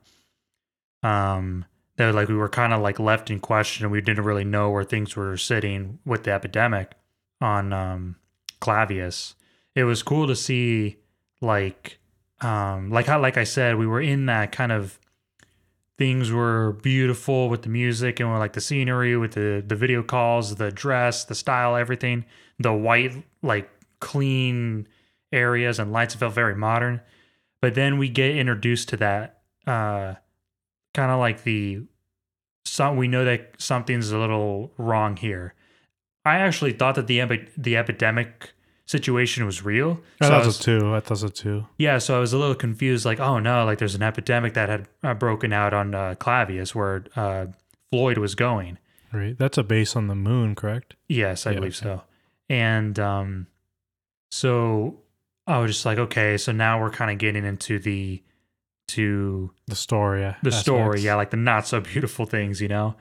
[1.02, 1.64] um,
[1.98, 4.70] that like we were kind of like left in question and we didn't really know
[4.70, 6.92] where things were sitting with the epidemic
[7.40, 8.16] on um
[8.60, 9.34] Clavius.
[9.74, 10.96] It was cool to see
[11.40, 11.98] like
[12.40, 14.98] um like how like I said, we were in that kind of
[15.98, 20.02] things were beautiful with the music and with like the scenery, with the the video
[20.02, 22.24] calls, the dress, the style, everything,
[22.60, 24.86] the white like clean
[25.32, 27.00] areas and lights felt very modern.
[27.60, 30.14] But then we get introduced to that uh
[30.98, 31.82] kind of like the
[32.64, 35.54] some we know that something's a little wrong here.
[36.24, 38.50] I actually thought that the epi- the epidemic
[38.84, 40.00] situation was real.
[40.20, 40.94] I So I thought was- so too.
[40.94, 41.66] I thought so too.
[41.78, 44.68] yeah, so I was a little confused, like, oh no, like there's an epidemic that
[44.68, 47.46] had uh, broken out on uh, Clavius where uh,
[47.90, 48.78] Floyd was going.
[49.12, 49.38] Right.
[49.38, 50.94] That's a base on the moon, correct?
[51.08, 52.02] Yes, I Yeah, believe so.
[52.50, 53.46] And um,
[54.30, 55.00] so
[55.46, 58.22] I was just like, okay, so now we're kind of getting into the
[58.88, 60.20] to The story.
[60.20, 60.36] Yeah.
[60.42, 62.96] the story, yeah, like the not so beautiful things, you know.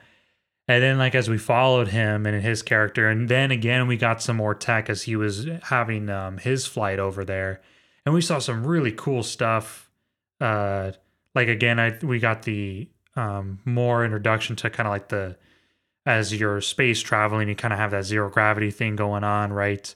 [0.69, 4.21] And then, like as we followed him and his character, and then again we got
[4.21, 7.61] some more tech as he was having um, his flight over there,
[8.05, 9.89] and we saw some really cool stuff.
[10.41, 10.91] Uh,
[11.33, 15.37] like again, I we got the um, more introduction to kind of like the
[16.05, 19.93] as you're space traveling, you kind of have that zero gravity thing going on, right?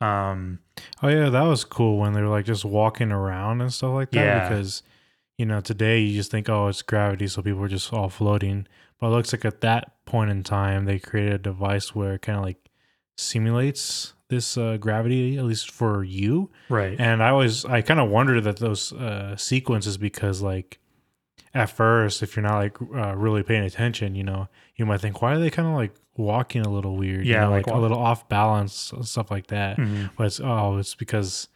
[0.00, 0.58] Um,
[1.02, 4.10] Oh yeah, that was cool when they were like just walking around and stuff like
[4.12, 4.24] that.
[4.24, 4.48] Yeah.
[4.48, 4.82] Because
[5.40, 8.66] you know today you just think, oh, it's gravity, so people are just all floating.
[8.98, 12.22] But it looks like at that point in time they created a device where it
[12.22, 12.68] kind of like
[13.16, 16.50] simulates this uh, gravity, at least for you.
[16.68, 16.96] right.
[17.00, 20.78] And I always I kind of wondered that those uh, sequences because like
[21.54, 25.20] at first if you're not like uh, really paying attention, you know, you might think
[25.22, 27.74] why are they kind of like walking a little weird, you Yeah, know, like like,
[27.74, 29.78] a little off balance stuff like that.
[29.78, 30.10] Mhm.
[30.16, 31.48] But it's oh, it's because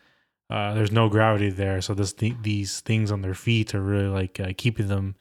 [0.51, 4.09] uh, there's no gravity there, so this th- these things on their feet are really
[4.09, 5.17] like uh, keeping them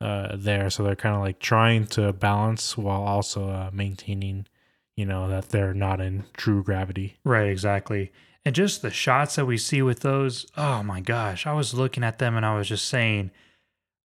[0.00, 0.70] uh, there.
[0.70, 4.46] So they're kind of like trying to balance while also uh, maintaining,
[4.96, 7.16] you know, that they're not in true gravity.
[7.24, 8.12] Right, exactly.
[8.44, 12.02] And just the shots that we see with those, oh my gosh, I was looking
[12.04, 13.30] at them and I was just saying,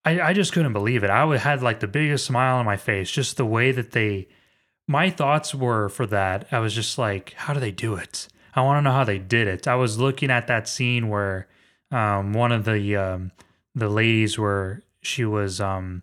[0.03, 1.09] I, I just couldn't believe it.
[1.09, 4.27] I had like the biggest smile on my face, just the way that they,
[4.87, 6.47] my thoughts were for that.
[6.51, 8.27] I was just like, how do they do it?
[8.57, 9.67] I want to know how they did it.
[9.67, 11.47] I was looking at that scene where
[11.91, 13.31] um, one of the um,
[13.75, 16.01] the ladies where she was um,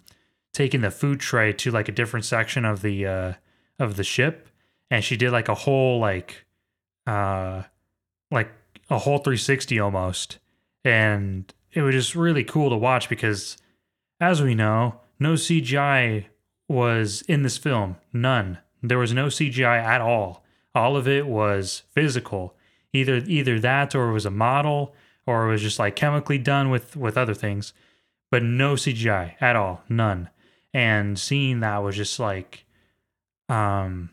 [0.53, 3.33] taking the food tray to like a different section of the uh,
[3.81, 4.49] of the ship,
[4.89, 6.47] and she did like a whole like
[7.09, 7.65] uh
[8.31, 8.53] like
[8.89, 10.39] a whole 360 almost.
[10.85, 13.57] And it was just really cool to watch because
[14.21, 16.27] as we know no cgi
[16.69, 17.97] was in this film.
[18.13, 18.59] None.
[18.81, 20.44] There was no cgi at all
[20.75, 22.55] all of it was physical.
[22.93, 24.95] Either either that or it was a model
[25.27, 27.73] or it was just like chemically done with with other things
[28.35, 30.29] but no cgi at all none.
[30.73, 32.65] And seeing that was just like
[33.49, 34.11] um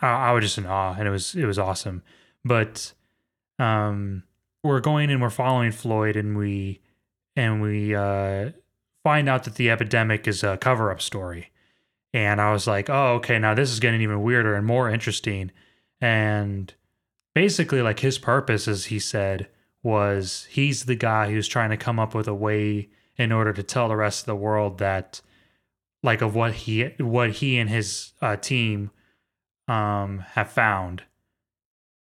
[0.00, 2.04] I, I was just in awe and it was it was awesome.
[2.44, 2.92] But
[3.58, 4.22] um
[4.62, 6.82] we're going and we're following floyd and we
[7.34, 8.50] and we uh
[9.02, 11.50] find out that the epidemic is a cover-up story.
[12.12, 15.50] And i was like oh okay now this is getting even weirder and more interesting
[16.00, 16.74] and
[17.34, 19.48] basically like his purpose as he said
[19.82, 23.62] was he's the guy who's trying to come up with a way in order to
[23.62, 25.20] tell the rest of the world that
[26.02, 28.90] like of what he what he and his uh, team
[29.68, 31.02] um have found.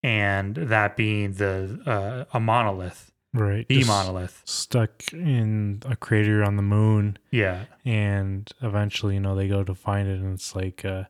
[0.02, 3.12] And that being the uh, a monolith.
[3.34, 3.68] Right.
[3.68, 4.42] the Just monolith.
[4.46, 7.66] Stuck in a crater on the moon, yeah.
[7.84, 11.04] And eventually, you know, they go to find it, and it's like, uh,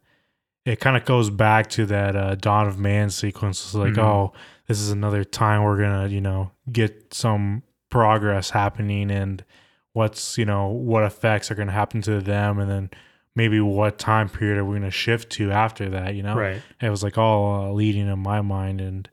[0.70, 3.64] it kind of goes back to that uh, Dawn of Man sequence.
[3.64, 3.98] It's like, Mhm.
[4.02, 4.32] oh,
[4.68, 9.44] this is another time we're gonna, you know, get some progress happening, and
[9.92, 12.90] what's, you know, what effects are gonna happen to them, and then
[13.34, 16.34] maybe what time period are we gonna shift to after that, you know?
[16.36, 19.08] right it was like all uh, leading in my mind and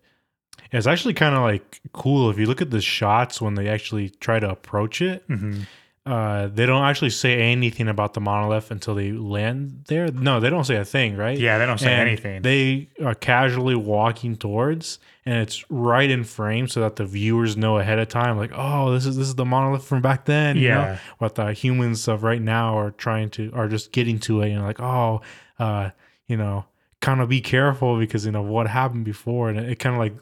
[0.71, 4.09] it's actually kind of like cool if you look at the shots when they actually
[4.09, 5.61] try to approach it hmm
[6.07, 10.09] uh they don't actually say anything about the monolith until they land there.
[10.11, 11.37] No they don't say a thing right?
[11.37, 12.41] Yeah they don't say And anything.
[12.41, 17.77] they are casually walking towards and it's right in frame so that the viewers know
[17.77, 20.69] ahead of time like oh this is this is the monolith from back then you
[20.69, 20.75] know?
[20.81, 20.99] yeah.
[21.17, 24.63] What the humans of right now are trying to are just getting to it and
[24.63, 25.21] like oh
[25.59, 25.89] uh
[26.27, 26.65] you know
[27.01, 30.15] kind of be careful because you know what happened before and it, kind of like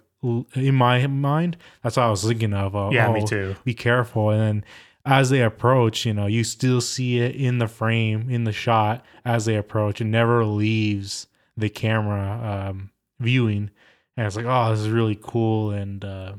[0.55, 3.55] in my mind that's what i was thinking of uh, yeah me oh, too.
[3.63, 4.63] be careful and then
[5.05, 9.05] as they approach you know you still see it in the frame in the shot
[9.23, 10.01] as they approach.
[10.01, 12.89] It never leaves the camera um
[13.19, 13.69] viewing.
[14.17, 16.33] And it's like oh this is really cool and uh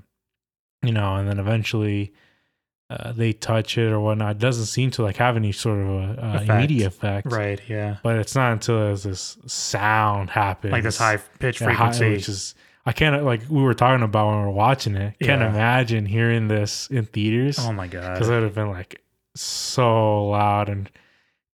[0.82, 2.12] you know and then eventually
[2.88, 4.36] uh, they touch it or whatnot.
[4.36, 6.50] It doesn't seem to like have any sort of a, uh Effect.
[6.50, 7.32] immediate effect.
[7.32, 7.96] Right yeah.
[8.02, 10.70] But it's not until there's this sound happens.
[10.72, 12.10] Like this high pitch yeah, high- frequency.
[12.12, 12.54] which is
[12.86, 15.18] I can't like we were talking about when we were watching it.
[15.20, 15.50] Can't Yeah.
[15.50, 18.14] imagine hearing this in theaters oh my god!
[18.14, 19.02] because it would have been like
[19.34, 20.88] so loud and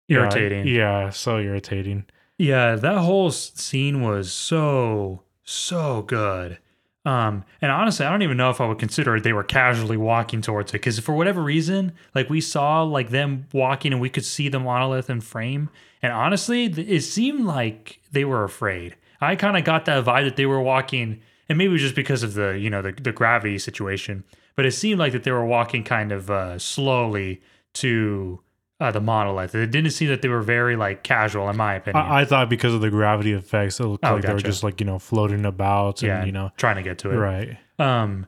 [0.07, 2.05] irritating Yeah, so irritating.
[2.37, 6.57] Yeah, that whole scene was so so good.
[7.03, 9.97] Um, and honestly, I don't even know if I would consider it they were casually
[9.97, 14.09] walking towards it because for whatever reason, like we saw like them walking and we
[14.09, 15.69] could see the monolith in frame.
[16.03, 18.95] And honestly, it seemed like they were afraid.
[19.21, 21.95] I kind of got that vibe that they were walking, and maybe it was just
[21.95, 24.23] because of the you know the, the gravity situation,
[24.55, 27.41] but it seemed like that they were walking kind of uh, slowly
[27.73, 28.39] to
[28.79, 29.53] uh, the monolith.
[29.53, 32.03] It didn't seem that they were very like casual, in my opinion.
[32.03, 34.63] I, I thought because of the gravity effects, it looked Oh, like they were just
[34.63, 37.15] like you know floating about and yeah, you know trying to get to it.
[37.17, 37.57] right.
[37.79, 38.25] Um,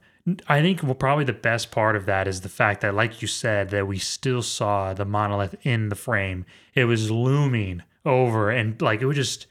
[0.47, 3.27] I think well, probably the best part of that is the fact that, like you
[3.27, 6.45] said, that we still saw the monolith in the frame.
[6.75, 9.47] It was looming over, and like it was just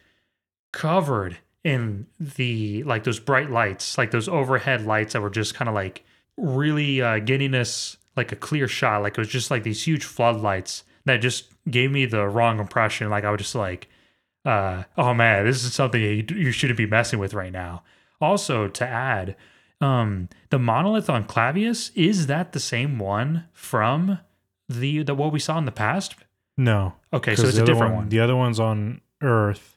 [0.72, 5.68] covered in the like those bright lights, like those overhead lights that were just kind
[5.68, 6.04] of like
[6.36, 9.02] really uh, getting us like a clear shot.
[9.02, 13.10] Like it was just like these huge floodlights that just gave me the wrong impression.
[13.10, 13.88] Like I was just like,
[14.44, 17.82] uh, oh man, this is something you, you shouldn't be messing with right now.
[18.20, 19.36] Also, to add,
[19.80, 24.18] um, the monolith on Clavius is that the same one from
[24.68, 26.14] the the what we saw in the past?
[26.56, 28.08] No, Okay, so it's a different one.
[28.08, 29.71] The other one's on Earth,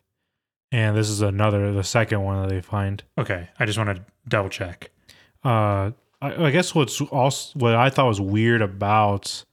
[0.71, 3.03] and this is another, the second one that they find.
[3.17, 4.91] Okay, I just want to double check.
[5.43, 9.43] Uh, I, I guess what's also what I thought was weird about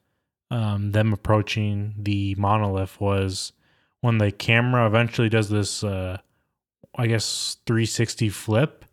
[0.51, 3.53] um, them approaching the monolith was
[4.01, 6.19] when the camera eventually does this, uh,
[6.97, 8.85] I guess, 360 flip.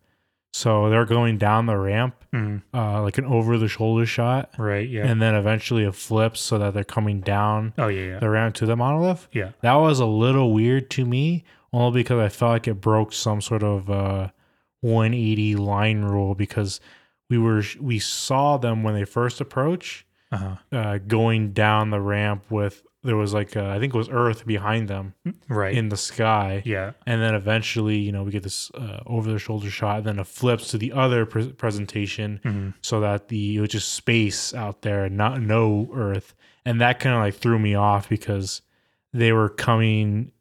[0.51, 4.87] So they're going down the ramp, Mm, uh, like an over the shoulder shot, right?
[4.87, 5.07] Yeah.
[5.07, 8.53] and then eventually it flips so that they're coming down oh yeah, yeah, the ramp
[8.55, 9.27] to the monolith.
[9.31, 9.51] yeah.
[9.61, 13.41] That was a little weird to me, only because I felt like it broke some
[13.41, 14.29] sort of uh,
[14.81, 16.79] 180 line rule because
[17.29, 20.55] we were we saw them when they first approach Uh-huh.
[20.71, 24.45] uh, going down the ramp with there was like uh, I think it was Earth
[24.45, 25.13] behind them
[25.47, 25.73] Right.
[25.73, 26.91] in the sky, yeah.
[27.05, 30.19] and then eventually you know we get this uh, over the shoulder shot, and then
[30.19, 34.53] it flips to the other pre- presentation hmm so that the it was just space
[34.53, 36.33] out there and not no earth
[36.65, 38.61] and that kind of like threw me off because
[39.13, 40.31] they were coming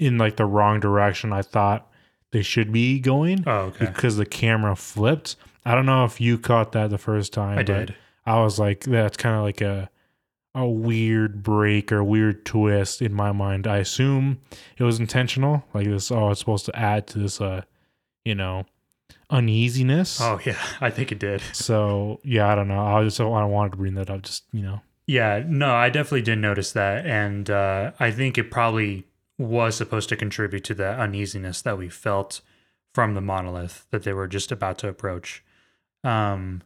[0.00, 1.88] in like the wrong direction i thought
[2.32, 3.86] they should be going Oh, okay.
[3.86, 7.62] because the camera flipped i don't know if you caught that the first time I
[7.62, 7.94] but did.
[8.26, 9.90] i was like that's kind of like a
[10.54, 14.40] a weird break or weird twist in my mind i assume
[14.78, 17.62] it was intentional like this oh it's supposed to add to this uh
[18.24, 18.64] you know
[19.30, 21.40] uneasiness Oh yeah, I think it did.
[21.52, 22.80] so yeah, I don't know.
[22.80, 24.22] I just I wanted to bring that up.
[24.22, 28.50] Just you know, Yeah, no, I definitely did notice that, and uh, I think it
[28.50, 29.06] probably
[29.40, 32.40] was supposed to contribute to the uneasiness that we felt
[32.94, 35.44] from the monolith that they were just about to approach.
[36.04, 36.62] Um,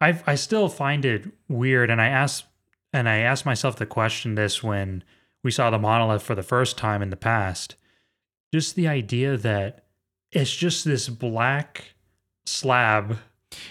[0.00, 2.46] I I still find it weird, and I asked
[2.92, 5.04] and I asked myself the question this when
[5.42, 7.76] we saw the monolith for the first time in the past.
[8.52, 9.84] Just the idea that
[10.30, 11.94] it's just this black
[12.44, 13.18] slab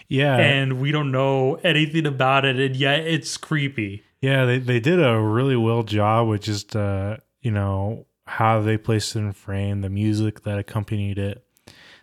[0.08, 4.46] yeah, and we don't know anything about it and yet it's creepy yeah.
[4.46, 9.16] They they did a really well job with just uh you know how they placed
[9.16, 11.44] it in frame, the music that accompanied it.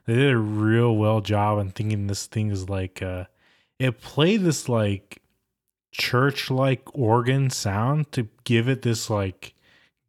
[0.06, 3.24] They did a real well job in thinking this thing is like uh
[3.78, 5.22] it played this like
[5.92, 9.54] church like organ sound to give it this like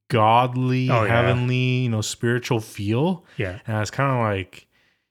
[0.10, 1.08] godly, Oh, yeah.
[1.22, 3.26] heavenly, you know, spiritual feel.
[3.38, 4.68] yeah And it's kind of like,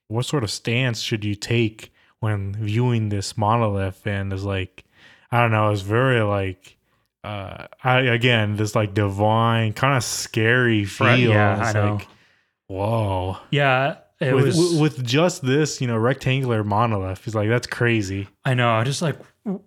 [0.09, 4.07] what sort of stance should you take when viewing this monolith?
[4.07, 4.85] And it's like,
[5.31, 6.78] I don't know, it's very like,
[7.24, 11.16] uh, I again, this like divine, kind of scary feel.
[11.31, 11.94] Yeah, It's I know.
[11.94, 12.09] like,
[12.68, 13.37] whoa.
[13.50, 17.66] yeah it with, was with with just this, you know, rectangular monolith, he's like, that's
[17.66, 18.29] crazy.
[18.44, 19.16] i know i just like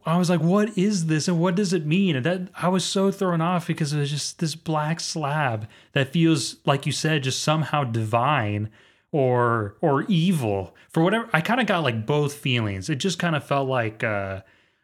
[0.06, 2.84] i was like what is this and what does it mean and that i was
[2.86, 7.24] so thrown off because it was just this black slab that feels like you said
[7.24, 8.70] just somehow divine
[9.12, 13.36] or or evil for whatever i kind of got like both feelings it just kind
[13.36, 14.42] of felt like uh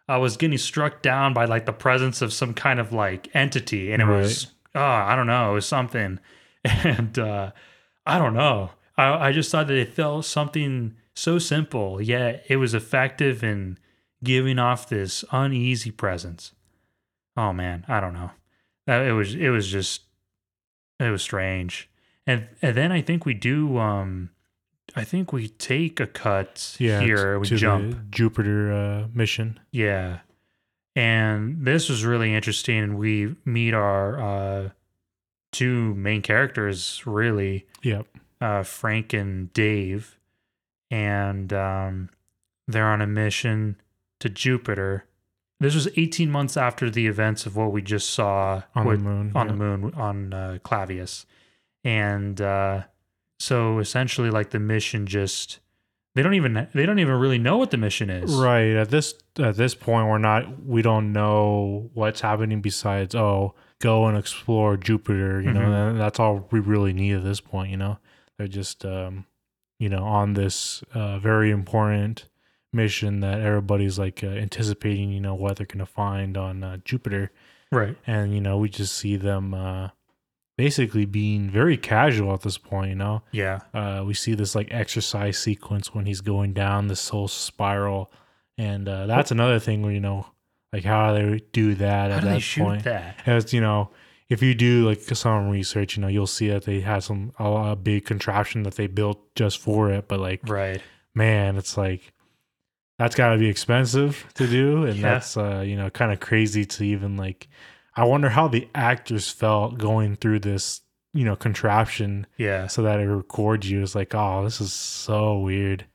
[0.07, 3.91] i was getting struck down by like the presence of some kind of like entity
[3.91, 6.19] and it was oh i don't know it was something.
[6.83, 7.51] And uh
[8.05, 8.71] i don't know.
[8.97, 13.77] I i just thought that it felt something so simple yet it was effective in
[14.23, 16.51] giving off this uneasy presence.
[17.37, 18.31] Oh man i don't know.
[18.87, 20.01] It was it was just
[20.99, 21.89] it was strange.
[22.25, 24.31] And and then i think we do um
[24.95, 27.01] i think we take a cut Yeah.
[27.01, 29.59] here we jump Jupiter uh, mission.
[29.71, 30.19] yeah
[30.95, 34.69] and this was really interesting we meet our uh
[35.51, 38.07] two main characters really Yep.
[38.41, 40.17] uh frank and dave
[40.91, 42.09] and um
[42.67, 43.75] they're on a mission
[44.19, 45.05] to jupiter
[45.59, 49.03] this was 18 months after the events of what we just saw On with- the
[49.09, 49.31] moon.
[49.35, 49.51] on yeah.
[49.53, 51.25] the moon on uh, Clavius,
[51.83, 52.83] and uh,
[53.39, 55.59] so essentially, like the mission just
[56.15, 58.33] they don't even they don't even really know what the mission is.
[58.35, 58.75] Right.
[58.75, 64.07] At this at this point we're not we don't know what's happening besides oh go
[64.07, 65.89] and explore Jupiter, you know, Mhm.
[65.91, 67.99] and that's all we really need at this point, you know.
[68.37, 69.25] They're just um
[69.79, 72.25] you know on this uh very important
[72.73, 77.31] mission that everybody's like uh, anticipating, you know, what they're to find on uh, Jupiter
[77.71, 77.95] Right.
[78.07, 79.89] and you know, we just see them uh
[80.57, 83.21] basically being very casual at this point, you know.
[83.31, 83.59] Yeah.
[83.73, 88.11] Uh, we see this like exercise sequence when he's going down this whole spiral,
[88.57, 90.25] and uh, that's another thing where you know,
[90.73, 92.83] like how they do that How at do that point.
[92.83, 93.21] that?
[93.25, 93.91] As you know,
[94.29, 97.45] if you do like some research, you know, you'll see that they had some a,
[97.71, 100.07] a big contraption that they built just for it.
[100.07, 100.81] But like, Right.
[101.15, 102.13] man, it's like
[102.97, 105.13] that's got to be expensive to do, and Yeah.
[105.13, 107.47] that's uh, you know kind of crazy to even like.
[107.97, 110.81] I wonder how the actors felt going through this,
[111.13, 112.67] you know, contraption Yeah.
[112.67, 113.81] so that it records you.
[113.81, 115.85] It's like, oh, this is so weird.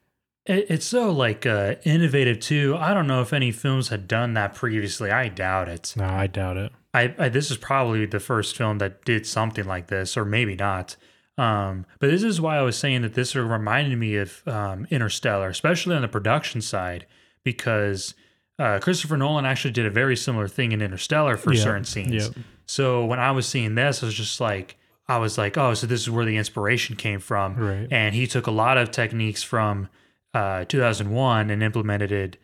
[0.45, 2.77] It, it's so like uh, innovative too.
[2.77, 5.11] I don't know if any films had done that previously.
[5.11, 5.95] I doubt it.
[5.97, 6.73] No, I doubt it.
[6.93, 10.57] I, I this is probably the first film that did something like this, or maybe
[10.57, 10.97] not.
[11.39, 15.49] Um, but this is why I was saying that this reminded me of um, Interstellar,
[15.49, 17.07] especially on the production side,
[17.45, 18.15] because
[18.59, 22.13] uh, Christopher Nolan actually did a very similar thing in Interstellar for Yeah, certain scenes.
[22.37, 22.43] yeah.
[22.67, 24.77] So when I was seeing this, I was just like,
[25.09, 27.57] I was like, oh, so this is where the inspiration came from.
[27.57, 27.89] Right.
[27.91, 29.89] And he took a lot of techniques from
[30.33, 32.37] uh, 2001 and implemented it,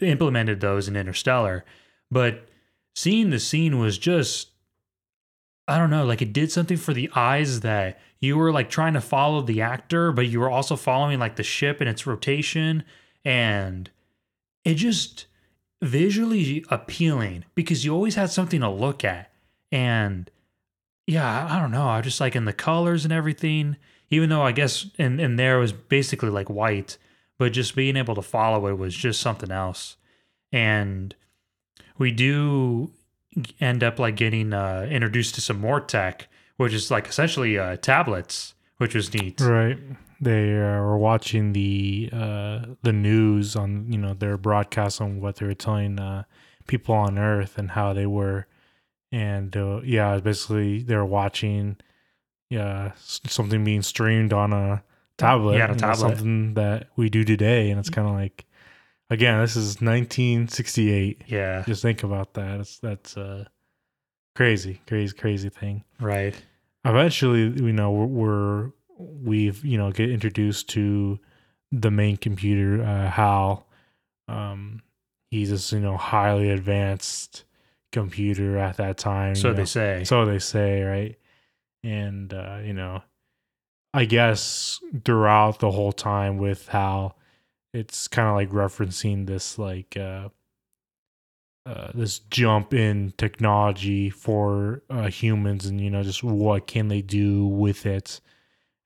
[0.00, 1.64] implemented those in Interstellar.
[2.10, 2.46] But
[2.94, 4.50] seeing the scene was just,
[5.66, 8.92] I don't know, like it did something for the eyes that you were like trying
[8.94, 12.84] to follow the actor, but you were also following like the ship and its rotation.
[13.24, 13.90] And
[14.64, 15.26] it just
[15.82, 19.30] visually appealing because you always had something to look at.
[19.70, 20.30] And
[21.06, 21.88] yeah, I don't know.
[21.88, 23.76] I just like in the colors and everything,
[24.10, 26.98] even though I guess in, in there was basically like white,
[27.38, 29.96] but just being able to follow it was just something else.
[30.52, 31.14] And
[31.98, 32.92] we do
[33.60, 37.76] end up like getting uh, introduced to some more tech, which is like essentially uh,
[37.76, 39.40] tablets, which was neat.
[39.40, 39.78] Right.
[40.24, 45.36] They uh, were watching the uh, the news on you know their broadcast on what
[45.36, 46.24] they were telling uh,
[46.66, 48.46] people on Earth and how they were,
[49.12, 51.76] and uh, yeah, basically they were watching
[52.50, 54.82] yeah something being streamed on a
[55.18, 55.58] tablet.
[55.58, 55.96] Yeah, a tablet.
[55.98, 58.46] something that we do today, and it's kind of like
[59.10, 61.22] again, this is 1968.
[61.26, 62.60] Yeah, Just think about that.
[62.60, 63.44] It's that's uh
[64.34, 65.84] crazy, crazy, crazy thing.
[66.00, 66.34] right.
[66.86, 71.18] Eventually, you know, we're, we're we've you know get introduced to
[71.72, 73.66] the main computer, uh, Hal.
[74.28, 74.82] Um,
[75.30, 77.44] he's this you know highly advanced
[77.92, 79.34] computer at that time.
[79.34, 79.64] So they know.
[79.64, 80.04] say.
[80.04, 81.16] So they say, right?
[81.82, 83.02] And uh, you know,
[83.92, 87.16] I guess throughout the whole time with Hal,
[87.72, 90.28] it's kind of like referencing this like uh,
[91.66, 97.02] uh, this jump in technology for uh, humans, and you know, just what can they
[97.02, 98.20] do with it?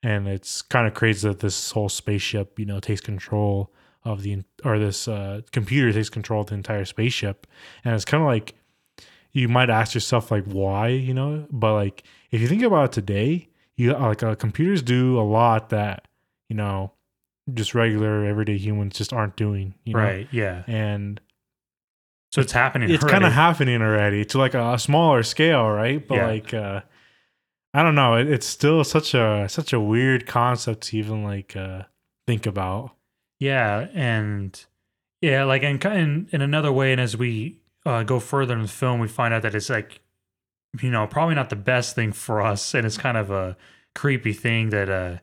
[0.02, 3.72] And it's kind of crazy that this whole spaceship, you know, takes control
[4.04, 7.46] of the or this uh, computer takes control of the entire spaceship,
[7.84, 8.54] and it's kind of like
[9.32, 12.92] you might ask yourself like why you know but like if you think about it
[12.92, 16.08] today you like uh, computers do a lot that
[16.48, 16.90] you know
[17.52, 20.00] just regular everyday humans just aren't doing you know?
[20.00, 20.26] right.
[20.32, 20.64] Yeah.
[20.66, 21.20] and
[22.32, 22.90] So it's happening.
[22.90, 26.26] it's kind of happening already to like a, smaller scale right but Yeah.
[26.26, 26.80] like uh
[27.74, 31.54] i don't know it, it's still such a such a weird concept to even like
[31.56, 31.82] uh
[32.26, 32.94] think about
[33.40, 34.64] Yeah, and
[35.22, 38.68] yeah, like in in, in another way, and as we uh, go further in the
[38.68, 40.00] film, we find out that it's like,
[40.82, 43.56] you know, probably not the best thing for us, and it's kind of a
[43.94, 45.20] creepy thing that a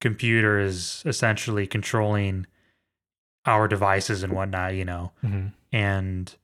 [0.00, 2.46] computer is essentially controlling
[3.44, 5.52] our devices and whatnot, you know, Mhm.
[5.72, 6.34] and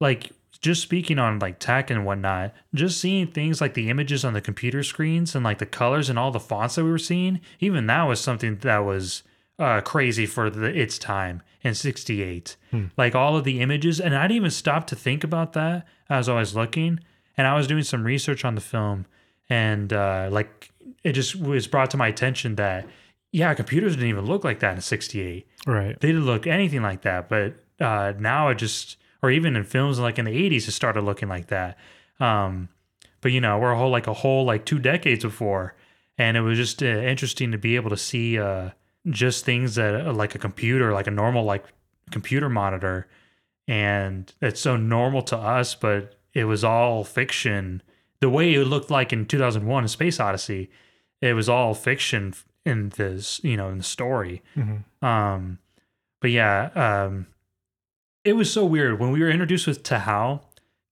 [0.00, 0.30] like
[0.60, 4.40] just speaking on like tech and whatnot, just seeing things like the images on the
[4.40, 7.86] computer screens and like the colors and all the fonts that we were seeing, even
[7.86, 9.22] that was something that was
[9.58, 12.56] uh, crazy for the, its time in 68.
[12.70, 12.86] Hmm.
[12.96, 14.00] Like all of the images.
[14.00, 17.00] And I didn't even stop to think about that as I was looking.
[17.36, 19.06] And I was doing some research on the film.
[19.48, 20.70] And uh, like
[21.04, 22.86] it just was brought to my attention that,
[23.30, 27.02] yeah, computers didn't even look like that in 68 right they didn't look anything like
[27.02, 27.28] that.
[27.28, 31.02] But uh, now it just, or even in films like in the '80s, it started
[31.02, 31.76] looking like that.
[32.20, 32.68] Um,
[33.20, 35.74] but you know, we're a whole like a whole like two decades before,
[36.16, 38.70] and it was just uh, interesting to be able to see uh,
[39.10, 41.64] just things that uh, like a computer, like a normal like
[42.10, 43.08] computer monitor,
[43.66, 47.82] and it's so normal to us, but it was all fiction.
[48.20, 50.70] The way it looked like in 2001: A Space Odyssey,
[51.20, 54.42] it was all fiction in this you know in the story.
[54.56, 54.84] Mhm.
[55.02, 55.58] Um,
[56.20, 57.26] but yeah, um,
[58.28, 60.42] it was so weird when we were introduced with Tahal.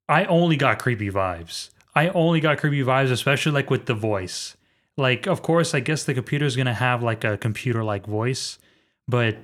[0.09, 1.71] I only got creepy vibes.
[1.95, 4.57] I only got creepy vibes, especially like with the voice.
[4.97, 8.59] Like, of course, I guess the computer's gonna have like a computer-like voice,
[9.07, 9.37] but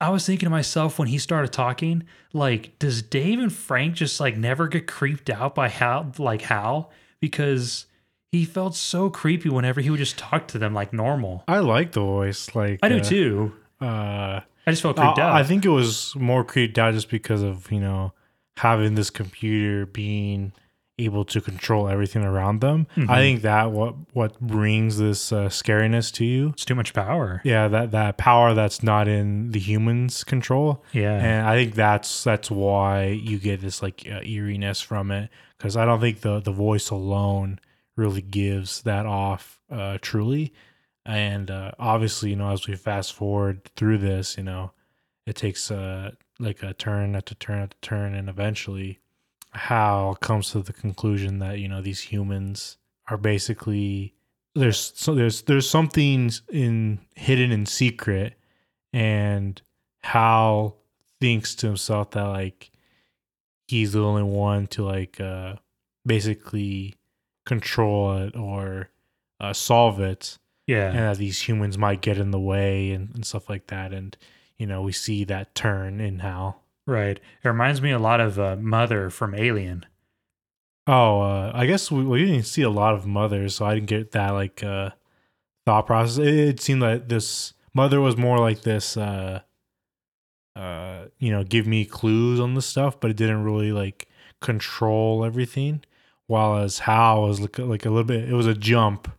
[0.00, 2.04] I was thinking to myself when he started talking,
[2.34, 6.90] like, does Dave and Frank just like never get creeped out by Hal, like Hal,
[7.20, 7.86] because
[8.32, 11.44] he felt so creepy whenever he would just talk to them like normal.
[11.48, 12.54] I like the voice.
[12.54, 13.52] Like I do uh, too.
[13.80, 15.32] Uh, I just felt creeped I, out.
[15.34, 18.12] I think it was more creeped out just because of you know
[18.56, 20.52] having this computer being
[20.96, 22.86] able to control everything around them.
[22.96, 23.10] Mhm.
[23.10, 26.50] I think that what what brings this uh, scariness to you.
[26.50, 27.40] it's too much power.
[27.44, 31.14] Yeah, that that power that's not in the humans' control, Yeah.
[31.16, 35.30] and I think that's that's why you get this like uh, eeriness from it.
[35.58, 37.58] Because I don't think the the voice alone
[37.96, 40.52] really gives that off uh, truly.
[41.06, 44.72] And uh, obviously, you know, as we fast forward through this, you know,
[45.26, 49.00] it takes uh, like a turn after turn after turn, and eventually,
[49.52, 52.76] Hal comes to the conclusion that you know these humans
[53.08, 54.14] are basically
[54.54, 58.38] there's so there's there's something in hidden in secret,
[58.92, 59.60] and
[60.02, 60.76] Hal
[61.20, 62.70] thinks to himself that like
[63.66, 65.54] he's the only one to like uh
[66.06, 66.94] basically
[67.46, 68.90] control it or
[69.40, 70.88] uh, solve it yeah.
[70.88, 74.16] and that these humans might get in the way and, and stuff like that and
[74.58, 77.18] you know we see that turn in hal Right.
[77.42, 79.86] It reminds me a lot of uh, Mother from Alien.
[80.86, 83.88] oh uh, i guess we, we didn't see a lot of mothers so i didn't
[83.88, 84.90] get that like uh
[85.64, 89.40] thought process it, it seemed like this mother was more like this uh
[90.56, 94.08] uh you know give me clues on the stuff but it didn't really like
[94.42, 95.82] control everything
[96.26, 99.10] while as hal was like, like a little bit it was a jump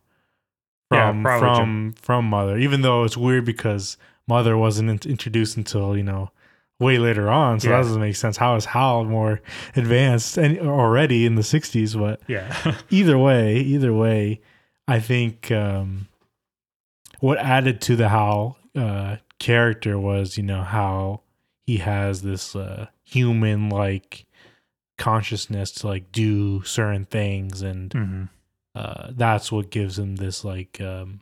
[0.96, 5.56] Yeah, from probably from from mother even though it's weird because mother wasn't in- introduced
[5.58, 6.32] until you know
[6.80, 7.60] way later on.
[7.60, 7.78] So Yeah.
[7.78, 8.36] that doesn't make sense.
[8.38, 9.42] How is hal more
[9.76, 12.76] advanced and already in the 60s but Yeah.
[12.90, 14.42] either way either way
[14.88, 16.08] i think um
[17.20, 21.22] what added to the hal uh character was you know how
[21.66, 24.26] he has this uh human like
[24.98, 28.24] consciousness to like do certain things and hmm
[28.76, 31.22] uh, that's what gives him this like um,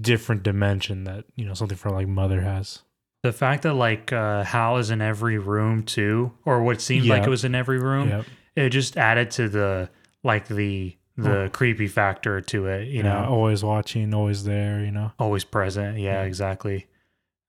[0.00, 2.82] different dimension that you know something from like Mother has.
[3.22, 7.24] The fact that like uh, Hal is in every room too, or what seemed like
[7.24, 8.24] it was in every room, Yep.
[8.54, 9.88] it just added to the
[10.22, 11.48] like the the Oh.
[11.48, 12.88] creepy factor to it.
[12.88, 14.84] You know, know, always watching, always there.
[14.84, 15.98] You know, always present.
[15.98, 16.22] Yeah, Yeah.
[16.24, 16.86] exactly.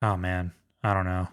[0.02, 0.54] Oh man,
[0.84, 1.28] I don't know.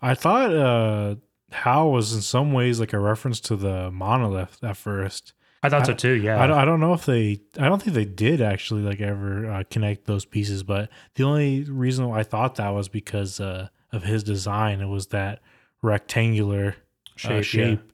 [0.00, 1.16] I thought uh,
[1.50, 5.32] Hal was in some ways like a reference to the monolith at first.
[5.62, 6.12] I thought I- so too.
[6.14, 6.42] Yeah.
[6.42, 9.50] I don't, I don't know if they I don't think they did actually like ever
[9.50, 13.68] uh, connect those pieces, but the only reason why I thought that was because uh,
[13.92, 14.80] of his design.
[14.80, 15.40] It was that
[15.82, 16.76] rectangular
[17.16, 17.30] shape.
[17.30, 17.42] uh, yeah.
[17.42, 17.92] shape.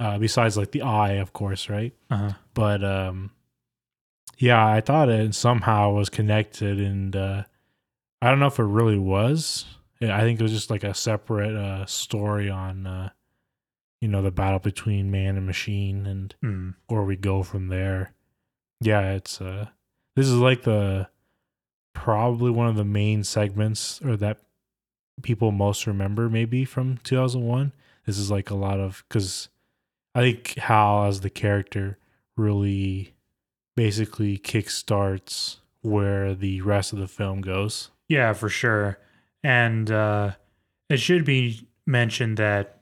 [0.00, 1.92] Uh, besides like the eye, of course, right?
[2.10, 2.32] Uh-huh.
[2.54, 3.30] but um
[4.38, 7.44] yeah i thought it somehow was connected and uh
[8.20, 9.64] i don't know if it really was
[10.00, 13.10] Yeah, i think it was just like a separate uh story on uh
[14.02, 16.74] you know the battle between man and machine and Mm.
[16.88, 18.12] where we go from there
[18.80, 19.68] yeah it's uh
[20.16, 21.08] this is like the
[21.94, 24.38] probably one of the main segments or that
[25.22, 27.72] people most remember maybe from 2001
[28.06, 29.48] this is like a lot of because
[30.14, 31.98] i think hal as the character
[32.36, 33.14] really
[33.76, 38.98] basically kickstarts where the rest of the film goes Yeah, for sure.
[39.42, 40.32] And uh,
[40.90, 42.81] it should be mentioned that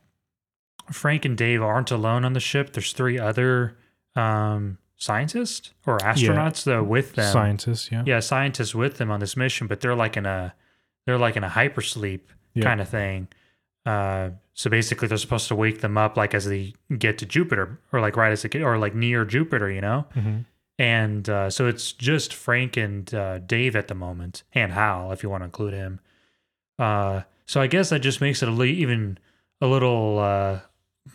[0.93, 2.72] Frank and Dave aren't alone on the ship.
[2.72, 3.76] There's three other
[4.16, 7.32] um, scientists or astronauts that are with them.
[7.32, 10.55] scientists yeah Yeah, scientists with them on this mission, but they're like in a
[11.07, 12.20] they're like in a hypersleep
[12.55, 12.64] Yeah.
[12.64, 13.28] kind of thing.
[13.86, 17.78] Uh, so basically, they're supposed to wake them up like as they get to Jupiter,
[17.93, 20.05] or like right as they get, or like near Jupiter, you know.
[20.14, 20.45] Mhm.
[20.78, 25.22] And uh, so it's just Frank and uh, Dave at the moment, and Hal, if
[25.22, 26.01] you want to include him.
[26.78, 29.18] Uh, so I guess that just makes it a li- even
[29.62, 30.61] a little uh,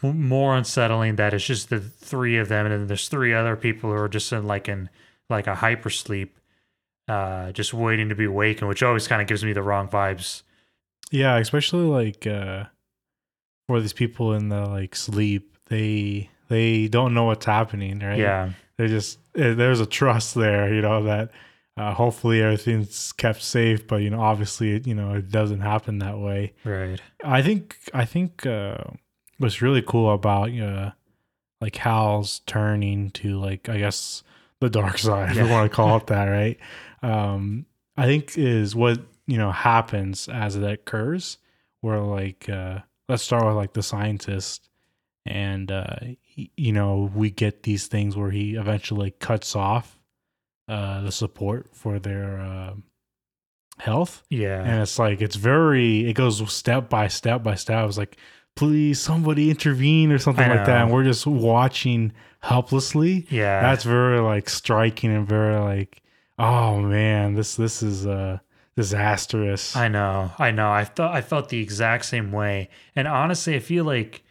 [0.02, 3.90] more unsettling that it's just the three of them, and then there's three other people
[3.92, 4.90] who are just in like in
[5.30, 6.30] like a hypersleep,
[7.08, 10.42] uh, just waiting to be awakened, which always kind of gives me the wrong vibes.
[11.12, 12.66] yeah especially like uh
[13.68, 18.52] for these people in the like sleep they they don't know what's happening right Yeah,
[18.78, 21.32] they just eh, there's a trust there you know that
[21.78, 26.00] uh, hopefully everything's kept safe but you know obviously it, you know it doesn't happen
[26.00, 27.02] that way right.
[27.24, 28.78] i think i think uh
[29.38, 30.92] what's really cool about uh
[31.62, 34.24] like hal's turning to like i guess
[34.62, 35.46] the dark side if Yeah.
[35.46, 36.58] you want to call it that right
[37.04, 37.66] um
[37.98, 41.38] I think is what you know happens as that occurs.
[41.80, 44.68] Where like uh, let's start with like the scientist,
[45.26, 49.98] and uh, he, you know we get these things where he eventually cuts off
[50.68, 52.74] uh, the support for their uh,
[53.78, 54.62] health, Yeah.
[54.62, 57.78] and it's like it's very it goes step by step by step.
[57.78, 58.18] I was like,
[58.56, 63.62] please somebody intervene or something like that, and we're just watching helplessly yeah.
[63.62, 66.02] that's very like striking and very like
[66.38, 68.38] oh man this this is uh
[68.76, 70.70] disastrous I know, I know.
[70.72, 74.24] I thought I felt the exact same way, and honestly, I feel like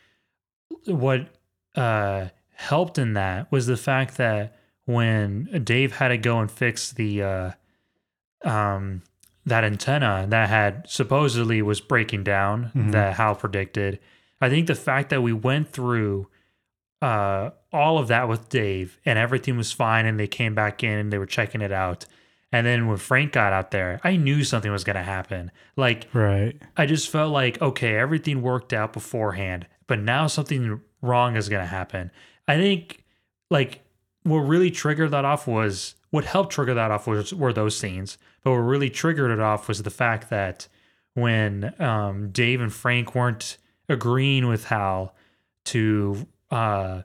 [0.87, 1.29] what
[1.75, 6.93] uh, helped in that was the fact that when Dave had to go and fix
[6.93, 7.51] the uh,
[8.45, 9.03] um,
[9.47, 12.93] that antenna that had supposedly was breaking down Mhm.
[12.93, 13.99] that Hal predicted.
[14.41, 16.29] I think the fact that we went through
[17.01, 20.99] uh, all of that with Dave and everything was fine, and they came back in
[20.99, 22.07] and they were checking it out.
[22.53, 25.51] And then when Frank got out there, I knew something was going to happen.
[25.77, 31.37] Like, right I just felt like, okay, everything worked out beforehand, but now something wrong
[31.37, 32.13] is going to happen.
[32.47, 33.05] I think,
[33.51, 33.81] like,
[34.23, 38.19] what really triggered that off was what helped trigger that off was were those scenes.
[38.45, 40.69] But what really triggered it off was the fact that
[41.15, 43.59] when um, Dave and Frank weren't
[43.89, 45.15] agreeing with Hal
[45.67, 47.03] to uh,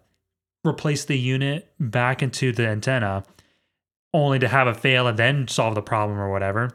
[0.66, 3.24] replace the unit back into the antenna,
[4.14, 6.72] only to have it fail and then solve the problem or whatever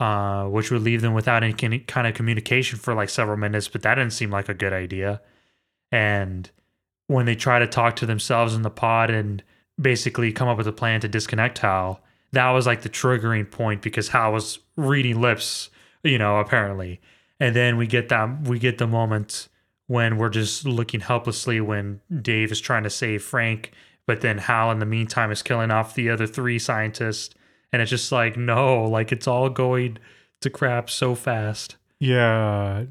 [0.00, 3.68] uh, which would leave them without any kind of communication for like several minutes.
[3.68, 5.20] But that didn't seem like a good idea.
[5.92, 6.50] And
[7.06, 9.42] when they try to talk to themselves in the pod and
[9.80, 12.00] basically come up with a plan to disconnect Hal,
[12.32, 15.70] that was like the triggering point because Hal was reading lips,
[16.02, 17.00] you know, apparently.
[17.40, 19.48] And then we get that we get the moment
[19.86, 23.72] when we're just looking helplessly when Dave is trying to save Frank,
[24.06, 27.34] but then Hal in the meantime is killing off the other three scientists.
[27.72, 29.98] And it's just like no like it's all going
[30.40, 31.76] to crap so fast.
[31.98, 32.84] Yeah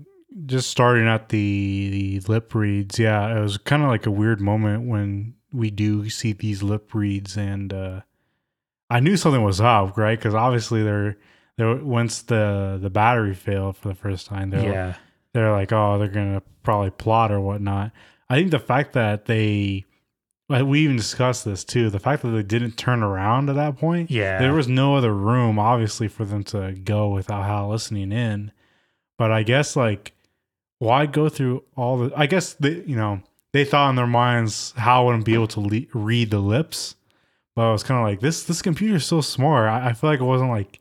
[0.45, 2.99] just starting at the the lip reads.
[2.99, 6.95] Yeah it was kind of like a weird moment when we do see these lip
[6.95, 8.01] reads and uh
[8.89, 10.17] i knew something was up right?
[10.17, 11.17] Because obviously they're
[11.59, 14.95] once the the battery failed for the first time they're yeah
[15.33, 17.91] they're like, oh, they're gonna probably plot or whatnot.
[18.29, 19.85] I think the fact that they,
[20.53, 23.77] uh, we even discussed this too, the fact that they didn't turn around at that
[23.77, 28.11] point, yeah there was no other room, obviously, for them to go without Hal listening
[28.11, 28.51] in.
[29.17, 30.13] But I guess like,
[30.79, 32.13] why go through all the?
[32.15, 33.21] I guess they, you know,
[33.53, 36.95] they thought in their minds Hal wouldn't be able to le- read the lips.
[37.55, 39.69] But I was kind of like, this this computer is so smart.
[39.69, 40.79] I, I feel like it wasn't like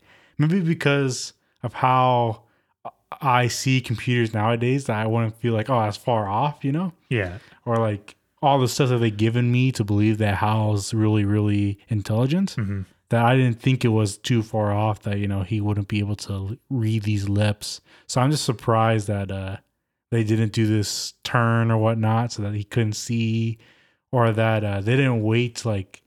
[0.48, 1.32] maybe because
[1.62, 2.42] of how
[3.20, 6.92] I see computers nowadays that I wouldn't feel like, oh, that's far off, you know?
[7.08, 11.24] yeah Or like all the stuff that they've given me to believe that Hal's really,
[11.24, 15.42] really intelligent, hmm that I didn't think it was too far off that, you know,
[15.42, 17.82] he wouldn't be able to read these lips.
[18.06, 19.58] So I'm just surprised that uh,
[20.10, 23.58] they didn't do this turn or whatnot so that he couldn't see,
[24.12, 26.00] or that uh, they didn't wait, like,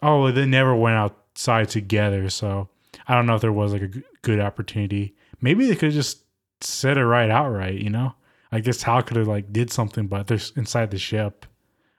[0.00, 2.30] oh, they never went outside together.
[2.30, 2.68] So
[3.08, 5.14] I don't know if there was like a g- good opportunity.
[5.40, 6.24] Maybe they could have just
[6.60, 8.14] said it right outright, you know?
[8.52, 11.46] I guess Hal could have like did something, but they're inside the ship.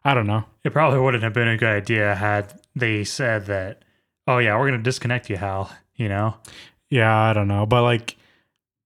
[0.03, 0.45] I don't know.
[0.64, 3.84] it probably wouldn't have been a good idea had they said that
[4.28, 6.36] oh yeah we're gonna disconnect you hal you know
[6.89, 8.16] Yeah, I don't know, but like,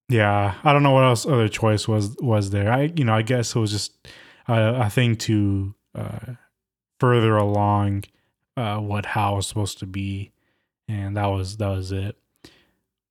[0.09, 2.71] yeah, I don't know what else other choice was was there.
[2.71, 4.07] I you know I guess it was just
[4.47, 6.33] a, a thing to uh,
[6.99, 8.05] further along
[8.57, 10.31] uh, what Hal was supposed to be,
[10.91, 12.17] and that was that was it.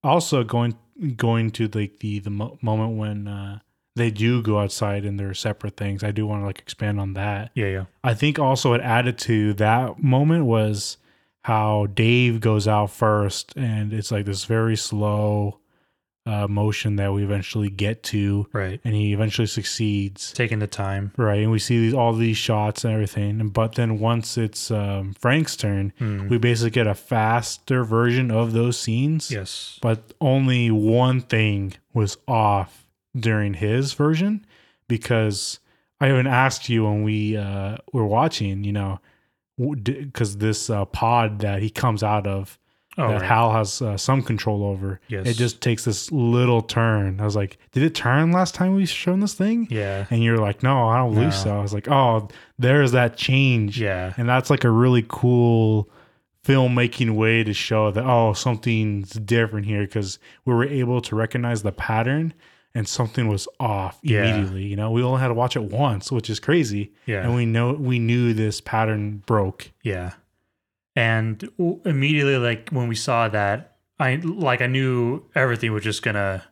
[0.04, 0.76] Also going
[1.16, 3.58] going to like the the mo- moment when uh,
[3.96, 6.04] they do go outside and they're separate things.
[6.04, 7.50] I do want to like expand on that.
[7.54, 10.98] yeah yeah I think also it added to that moment was
[11.44, 15.59] how Dave goes out first, and it's like this very slow
[16.26, 20.32] uh, motion that we eventually get to, right and he eventually succeeds.
[20.32, 23.74] taking the time Right, and we see these, all these shots and everything, and but
[23.76, 26.28] then once it's um, Frank's turn, Hmm.
[26.28, 29.30] we basically get a faster version of those scenes.
[29.30, 32.86] yes But only one thing was off
[33.18, 34.44] during his version
[34.88, 35.58] because
[36.00, 39.00] I even asked you when we uh, were watching, you know,
[39.58, 42.58] because this uh, pod that he comes out of
[42.98, 43.22] oh that right.
[43.22, 47.20] Hal has uh, some control over, yes it just takes this little turn.
[47.20, 49.68] I was like, did it turn last time we shown this thing?
[49.70, 51.34] yeah And you're like, no, I don't believe No.
[51.36, 51.58] so.
[51.58, 52.28] I was like, oh,
[52.58, 53.80] there's that change.
[53.80, 55.88] yeah And that's like a really cool
[56.44, 61.62] filmmaking way to show that, oh, something's different here because we were able to recognize
[61.62, 62.32] the pattern
[62.74, 64.24] and something was off Yeah.
[64.24, 64.64] immediately.
[64.64, 66.92] You know, we only had to watch it once, which is crazy.
[67.06, 69.70] yeah And we know we knew this pattern broke.
[69.82, 70.12] Yeah.
[70.96, 76.02] And w- immediately, like when we saw that, I like I knew everything was just
[76.02, 76.44] gonna,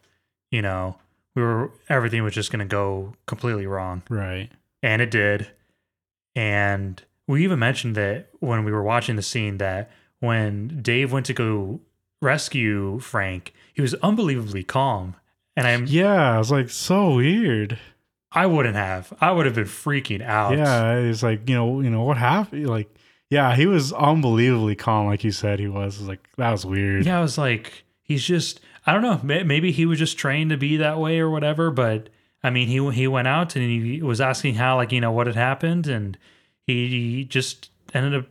[0.51, 0.97] you know,
[1.35, 4.51] we were everything was just gonna go completely wrong, Right.
[4.83, 5.49] and it did.
[6.37, 11.27] And we even mentioned that when we were watching the scene that when Dave went
[11.27, 11.81] to go
[12.23, 15.17] rescue Frank, he was unbelievably calm,
[15.57, 17.79] and I'm Yeah, i was like so weird.
[18.31, 19.13] I wouldn't have.
[19.23, 20.57] I would have been freaking out.
[20.57, 22.69] Yeah, it's like you know, you know what happened.
[22.69, 22.93] Like,
[23.31, 25.99] yeah, he was unbelievably calm, like you said he was.
[25.99, 27.05] Was like that was weird.
[27.07, 30.57] Yeah, I was like, he's just, I don't know, maybe he was just trained to
[30.57, 31.71] be that way or whatever.
[31.71, 32.09] But
[32.43, 35.27] I mean, he he went out and he was asking how, like, you know, what
[35.27, 36.17] had happened, and
[36.67, 38.27] he just ended up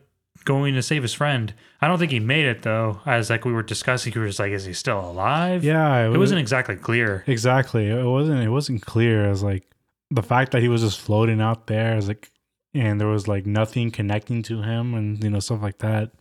[0.46, 1.54] going to save his friend.
[1.82, 3.02] I don't think he made it though.
[3.06, 5.64] As like we were discussing, we were just like, is he still alive?
[5.64, 7.24] yeah, it wasn't exactly clear.
[7.28, 7.88] exactly.
[7.88, 8.42] It wasn't.
[8.42, 9.26] It wasn't clear.
[9.26, 9.64] It was like
[10.10, 12.32] the fact that he was just floating out there is like,
[12.74, 16.12] and there was like nothing connecting to him, and you know stuff like that.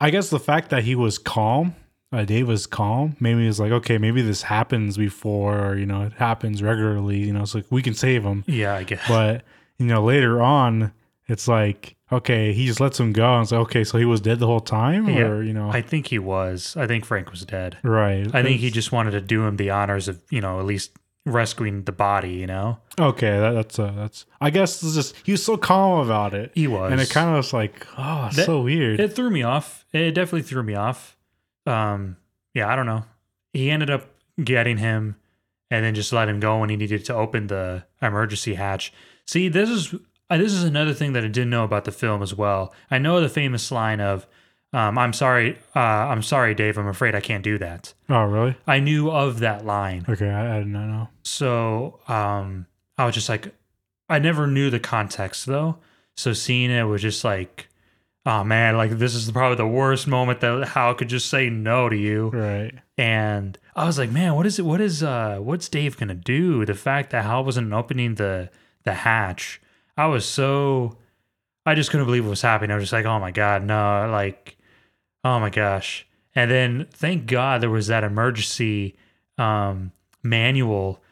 [0.00, 1.74] I guess the fact that he was calm,
[2.12, 3.16] uh, Dave was calm.
[3.20, 7.18] Maybe it's like okay, maybe this happens before, or you know, it happens regularly.
[7.18, 8.44] You know, it's like we can save him.
[8.46, 9.06] Yeah, I guess.
[9.08, 9.44] But
[9.78, 10.92] you know, later on,
[11.28, 13.34] it's like okay, he just lets him go.
[13.36, 15.28] And it's like okay, so he was dead the whole time, Yeah.
[15.28, 16.76] or you know, I think he was.
[16.76, 17.78] I think Frank was dead.
[17.82, 18.26] right?
[18.34, 20.90] I think he just wanted to do him the honors of, you know, at least
[21.24, 22.32] rescuing the body.
[22.32, 23.38] You know, okay.
[23.38, 24.26] That, that's uh, that's.
[24.40, 27.30] I guess it's just he was so calm about it, he was, and it kind
[27.30, 29.00] of was like, oh, That- so weird.
[29.00, 29.84] it threw me off.
[29.92, 31.16] It definitely threw me off.
[31.66, 32.16] Um,
[32.54, 33.04] yeah, I don't know.
[33.52, 34.08] He ended up
[34.42, 35.16] getting him,
[35.70, 38.92] and then just let him go when he needed to open the emergency hatch.
[39.26, 39.94] See, this is
[40.30, 42.74] uh, this is another thing that I didn't know about the film as well.
[42.90, 44.26] I know the famous line of,
[44.72, 46.78] um, "I'm sorry, uh, I'm sorry, Dave.
[46.78, 48.56] I'm afraid I can't do that." oh, really?
[48.66, 50.04] I knew of that line.
[50.08, 51.08] Okay, I, I did not know.
[51.22, 52.66] So um
[52.98, 53.54] I was just like
[54.08, 55.78] I never knew the context though.
[56.16, 57.68] So seeing it was just like
[58.24, 61.88] oh man, like this is probably the worst moment that Hal could just say no
[61.88, 62.28] to you.
[62.28, 62.72] Right.
[62.96, 66.64] And I was like, man, what is it what is uh what's Dave gonna do?
[66.64, 68.50] The fact that Hal wasn't opening the
[68.84, 69.60] the hatch.
[69.96, 70.98] I was so
[71.64, 72.72] I just couldn't believe what was happening.
[72.72, 74.56] I was just like, oh my god, no, like
[75.24, 76.06] oh my gosh.
[76.34, 78.96] And then thank God there was that emergency
[79.38, 79.92] um
[80.22, 81.02] manual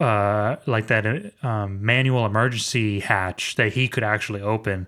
[0.00, 4.86] uh like that uh, um manual emergency hatch that he could actually open.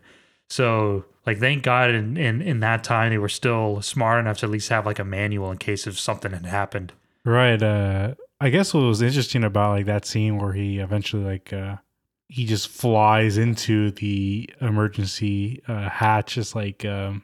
[0.51, 4.47] So like thank God in, in in that time they were still smart enough to
[4.47, 6.93] at least have like a manual in case if something had happened.
[7.25, 7.63] Right.
[7.63, 11.77] Uh, I guess what was interesting about like that scene where he eventually like uh,
[12.29, 16.39] he just flies into the emergency uh, hatch.
[16.39, 17.23] Is like um,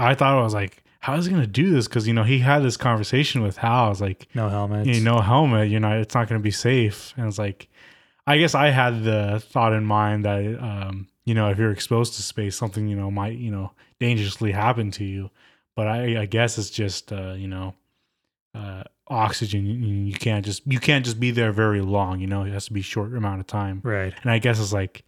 [0.00, 1.88] I thought I was like, how is he gonna do this?
[1.88, 3.86] Because you know he had this conversation with Hal.
[3.86, 4.86] I was like, No helmet.
[4.86, 5.70] you know, helmet.
[5.70, 7.14] You know, it's not gonna be safe.
[7.16, 7.68] And it's like,
[8.26, 12.14] I guess I had the thought in mind that um, you know if you're exposed
[12.14, 15.30] to space, something you know might you know dangerously happen to you.
[15.76, 17.74] But I, I guess it's just uh, you know
[18.54, 19.64] uh, oxygen.
[19.66, 19.74] You,
[20.06, 22.20] you can't just you can't just be there very long.
[22.20, 23.80] You know, it has to be short amount of time.
[23.82, 24.12] Right.
[24.22, 25.04] And I guess it's like,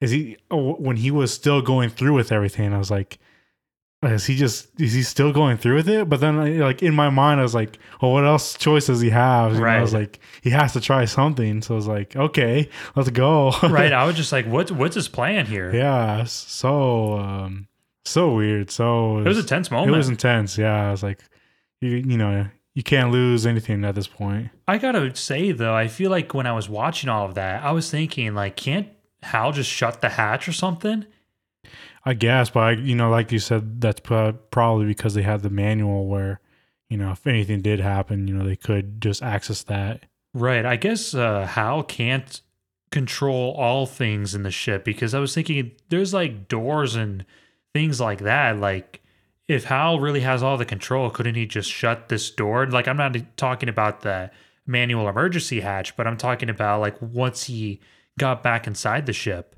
[0.00, 2.72] is he oh, when he was still going through with everything?
[2.72, 3.18] I was like,
[4.12, 6.08] is he just is he still going through with it?
[6.08, 9.10] But then like in my mind, I was like, well, what else choice does he
[9.10, 9.54] have?
[9.54, 11.62] You know, I was like, he has to try something.
[11.62, 13.50] So I was like, okay, let's go.
[13.62, 13.92] right.
[13.92, 15.74] I was just like, what's what's his plan here?
[15.74, 16.24] yeah.
[16.24, 17.68] So um,
[18.04, 18.70] so weird.
[18.70, 19.94] So It was a tense moment.
[19.94, 20.56] it was intense.
[20.58, 20.88] Yeah.
[20.88, 21.20] I was like,
[21.80, 24.50] you you know you can't lose anything at this point.
[24.68, 27.72] I gotta say though, I feel like when I was watching all of that, I
[27.72, 28.88] was thinking like, can't
[29.22, 31.06] Hal just shut the hatch or something?
[32.06, 35.42] I guess, but I, you know, like you said, that's pro- probably because they had
[35.42, 36.40] the manual where,
[36.88, 40.06] you know, if anything did happen, you know, they could just access that.
[40.32, 40.64] Right.
[40.64, 42.40] I guess uh, Hal can't
[42.92, 47.26] control all things in the ship because I was thinking there's like doors and
[47.74, 48.56] things like that.
[48.60, 49.02] Like,
[49.48, 52.66] if Hal really has all the control, couldn't he just shut this door?
[52.66, 54.30] Like, I'm not talking about the
[54.64, 57.80] manual emergency hatch, but I'm talking about like once he
[58.16, 59.55] got back inside the ship.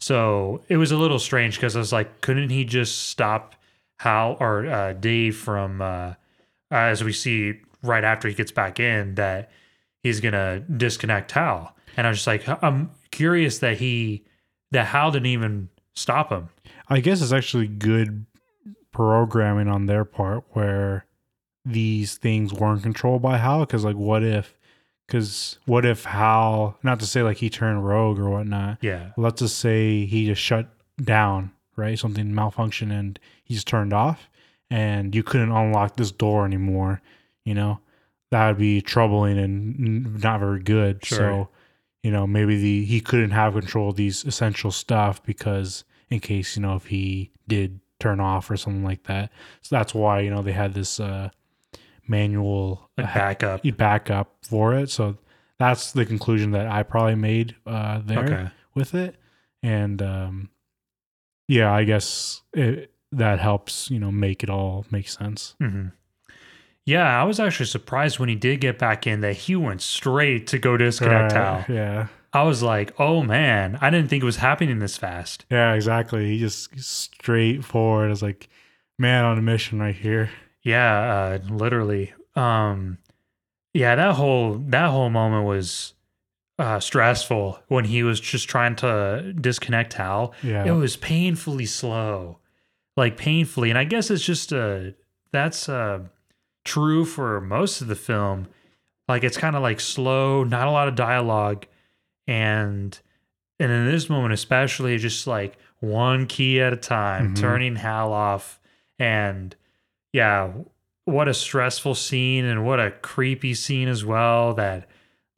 [0.00, 3.54] So it was a little strange because I was like, couldn't he just stop
[3.98, 6.14] Hal or uh, Dave from, uh,
[6.70, 9.50] as we see right after he gets back in, that
[10.02, 11.76] he's gonna disconnect Hal?
[11.96, 14.24] And I was just like, I'm curious that he,
[14.70, 16.48] that Hal didn't even stop him.
[16.88, 18.24] I guess it's actually good
[18.92, 21.04] programming on their part where
[21.64, 23.60] these things weren't controlled by Hal.
[23.60, 24.56] Because, like, what if,
[25.10, 29.10] because what if Hal, not to say like he turned rogue or whatnot, Yeah.
[29.16, 30.68] let's just say he just shut
[31.02, 31.98] down, right?
[31.98, 34.30] Something malfunctioned and he's turned off
[34.70, 37.02] and you couldn't unlock this door anymore,
[37.44, 37.80] you know?
[38.30, 41.04] That would be troubling and not very good.
[41.04, 41.18] Sure.
[41.18, 41.48] So,
[42.04, 46.54] you know, maybe the he couldn't have control of these essential stuff because in case,
[46.56, 49.30] you know, if he did turn off or something like that.
[49.62, 51.30] So that's why, you know, they had this uh
[52.10, 53.62] manual backup.
[53.76, 54.90] backup for it.
[54.90, 55.16] So
[55.58, 58.48] that's the conclusion that I probably made uh, there Okay.
[58.74, 59.14] with it.
[59.62, 60.50] And um,
[61.48, 65.54] yeah, I guess it, that helps, you know, make it all make sense.
[65.60, 65.86] hmm
[66.86, 70.46] Yeah, I was actually surprised when he did get back in that he went straight
[70.48, 71.68] to go disconnect Right.
[71.68, 72.06] Yeah.
[72.32, 75.44] I was like, oh man, I didn't think it was happening this fast.
[75.50, 76.28] Yeah, exactly.
[76.28, 78.48] He just straightforward is like
[78.98, 80.30] man on a mission right here.
[80.62, 82.12] Yeah, uh, literally.
[82.36, 82.98] Um,
[83.72, 85.94] yeah, that whole that whole moment was
[86.58, 90.34] uh, stressful when he was just trying to disconnect Hal.
[90.42, 90.64] Yeah.
[90.66, 92.38] It was painfully slow,
[92.96, 94.90] like painfully, and I guess it's just uh
[95.32, 96.00] that's uh
[96.64, 98.48] true for most of the film.
[99.08, 101.66] Like it's kind of like slow, not a lot of dialogue,
[102.26, 102.98] and
[103.58, 107.40] and in this moment especially, just like one key at a time, Mhm.
[107.40, 108.60] turning Hal off,
[108.98, 109.54] and
[110.12, 110.52] yeah,
[111.04, 114.54] what a stressful scene and what a creepy scene as well.
[114.54, 114.88] That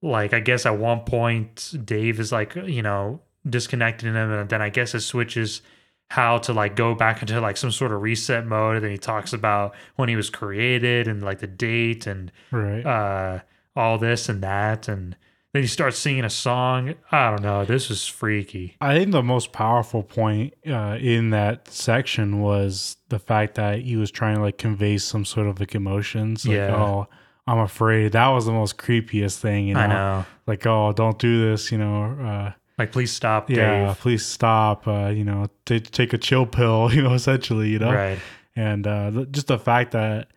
[0.01, 4.63] like I guess at one point Dave is like you know disconnecting him, and then
[4.63, 5.63] I guess it switches
[6.11, 8.77] how to like go back into like some sort of reset mode.
[8.77, 12.85] And then he talks about when he was created and like the date and right.
[12.85, 13.41] uh
[13.75, 15.17] all this and that and
[15.53, 16.95] then he starts singing a song.
[17.11, 17.65] I don't know.
[17.65, 18.77] This is freaky.
[18.81, 23.97] I think the most powerful point uh, in that section was the fact that he
[23.97, 26.47] was trying to like convey some sort of like emotions.
[26.47, 26.75] Like, Yeah.
[26.77, 27.07] oh,
[27.47, 28.13] I'm afraid.
[28.13, 29.81] That was the most creepiest thing, you know?
[29.81, 30.27] I know.
[30.47, 32.05] Like, oh, don't do this, you know?
[32.05, 33.99] Uh, Like, please stop, yeah, Dave.
[34.01, 34.87] please stop.
[34.89, 37.93] Uh, you know, t- take a chill pill, you know, essentially, you know?
[37.93, 38.19] Right.
[38.57, 40.29] And uh, th- just the fact that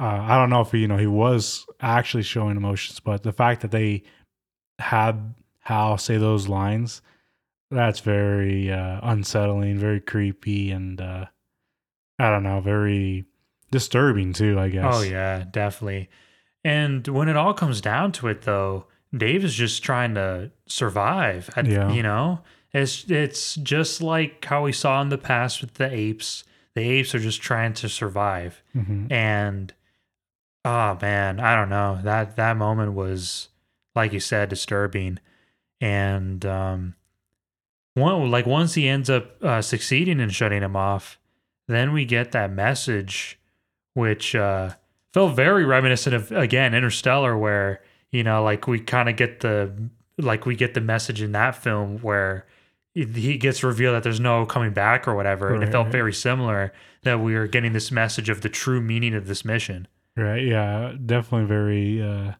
[0.00, 3.60] uh, I don't know if you know he was actually showing emotions, but the fact
[3.62, 4.02] that they
[4.78, 7.02] had Hal say those lines,
[7.70, 11.26] that's very uh, unsettling, very creepy, and uh,
[12.18, 13.24] I don't know, very
[13.70, 14.58] disturbing too.
[14.58, 14.94] I guess.
[14.96, 16.08] Oh yeah, definitely.
[16.64, 21.50] And when it all comes down to it, though, Dave is just trying to survive.
[21.56, 21.92] At, Yeah.
[21.92, 22.40] You know,
[22.72, 26.44] it's it's just like how we saw in the past with the apes.
[26.74, 28.62] The apes are just trying to survive.
[28.72, 29.72] hmm and
[30.66, 33.48] oh man i don't know that that moment was
[33.94, 35.18] like you said disturbing
[35.80, 36.94] and um
[37.94, 41.18] one like once he ends up uh, succeeding in shutting him off
[41.68, 43.38] then we get that message
[43.94, 44.70] which uh
[45.12, 47.80] felt very reminiscent of again interstellar where
[48.10, 49.72] you know like we kind of get the
[50.18, 52.46] like we get the message in that film where
[52.94, 55.92] he gets revealed that there's no coming back or whatever and it felt right.
[55.92, 56.72] very similar
[57.02, 60.44] that we are getting this message of the true meaning of this mission Right.
[60.44, 60.94] Yeah.
[61.04, 62.02] Definitely very.
[62.02, 62.32] Uh,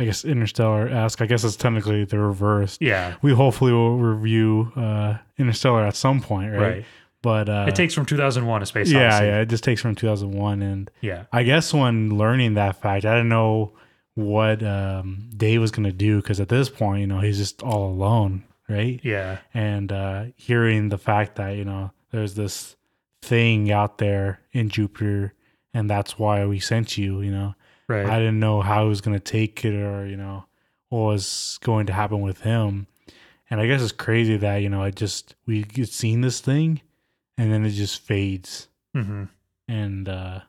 [0.00, 1.20] I guess Interstellar esque.
[1.20, 2.76] I guess it's technically the reverse.
[2.80, 6.60] yeah We hopefully will review uh, Interstellar at some point, right?
[6.60, 6.84] right,
[7.22, 9.40] But uh, it takes from 2001 a space yeah, odyssey yeah.
[9.40, 13.28] It just takes from 2001, and yeah I guess when learning that fact, I didn't
[13.28, 13.72] know
[14.14, 17.86] what um, Dave was gonna do because at this point, you know, he's just all
[17.90, 19.00] alone, right?
[19.04, 22.76] yeah And uh, hearing the fact that you know there's this
[23.22, 25.32] thing out there in Jupiter,
[25.72, 27.20] and that's why we sent you.
[27.20, 27.54] You know,
[27.88, 28.06] right.
[28.06, 30.44] I didn't know how he was gonna take it or you know
[30.88, 32.86] what was going to happen with him.
[33.50, 36.80] And I guess it's crazy that you know I just we get seen this thing,
[37.38, 38.68] and then it just fades.
[38.94, 39.24] Hmm
[39.68, 40.40] and uh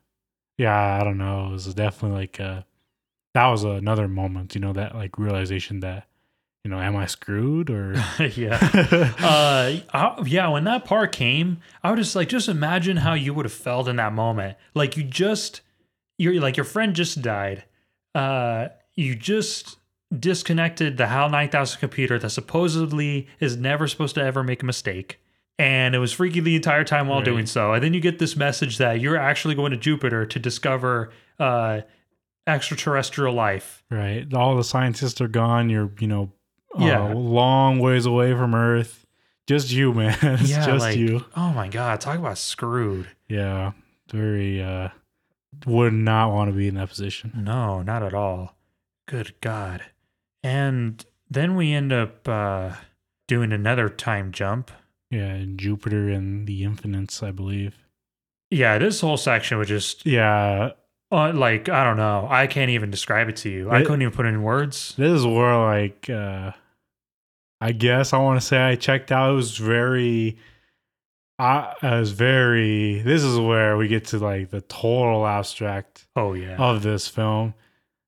[0.57, 1.47] yeah i don't know.
[1.47, 2.63] It was definitely like uh
[3.35, 6.07] that was another moment you know that like realization that
[6.63, 7.93] you know am i screwed or
[8.35, 8.57] yeah.
[9.19, 13.33] Uh I- yeah when that part came i was just like just imagine how you
[13.35, 14.57] would have felt in that moment.
[14.73, 15.61] Like you just
[16.17, 17.63] you're like your friend just died
[18.15, 19.77] uh you just
[20.17, 25.19] disconnected the hal 9000 computer that supposedly is never supposed to ever make a mistake
[25.59, 27.25] and it was freaky the entire time while Right.
[27.25, 27.73] doing so.
[27.73, 31.81] And then you get this message that you're actually going to jupiter to discover uh
[32.47, 33.83] extraterrestrial life.
[33.89, 34.31] Right.
[34.33, 35.69] All the scientists are gone.
[35.69, 36.31] You're you know
[36.77, 37.13] Yeah.
[37.13, 39.05] a long ways away from earth.
[39.47, 40.17] Just you man.
[40.21, 41.23] It's yeah just like you.
[41.35, 43.07] oh my god talk about screwed.
[43.27, 43.71] Yeah.
[44.11, 44.89] Very uh
[45.65, 48.55] would not want to be in that position No, not at all.
[49.07, 49.83] Good God.
[50.43, 52.71] And then we end up uh,
[53.27, 54.71] doing another time jump.
[55.09, 57.75] yeah jupiter and the infinites i believe
[58.51, 60.71] Yeah, this whole section was just yeah
[61.11, 62.27] uh, like, I don't know.
[62.27, 63.69] I can't even describe it to you.
[63.69, 64.95] I couldn't even put it in words.
[64.97, 66.51] this is where like uh
[67.61, 70.37] i guess i want to say i checked out it was very
[71.39, 76.33] i I was very this is where we get to like the total abstract Oh,
[76.33, 76.55] yeah.
[76.57, 77.53] of this film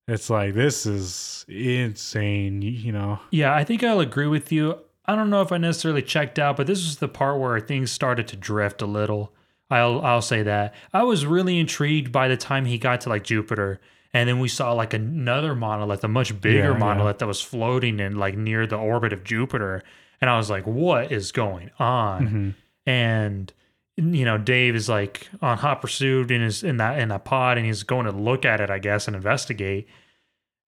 [0.07, 4.77] it's like this is insane you, know Yeah, I think I'll agree with you.
[5.07, 7.91] I don't know if I necessarily checked out, but this is the part where things
[7.91, 9.33] started to drift a little.
[9.69, 10.73] I'll I'll say that.
[10.93, 13.79] I was really intrigued by the time he got to like Jupiter
[14.13, 16.77] and then we saw like another monolith, a much bigger Yeah, yeah.
[16.77, 19.81] monolith that was floating in like near the orbit of Jupiter.
[20.21, 22.27] And I was like, what is going on?
[22.27, 22.53] Mhm.
[22.85, 23.51] And
[23.97, 27.57] you know Dave is like on hot pursuit in his in that in that pod
[27.57, 29.87] and he's going to look at it I guess and investigate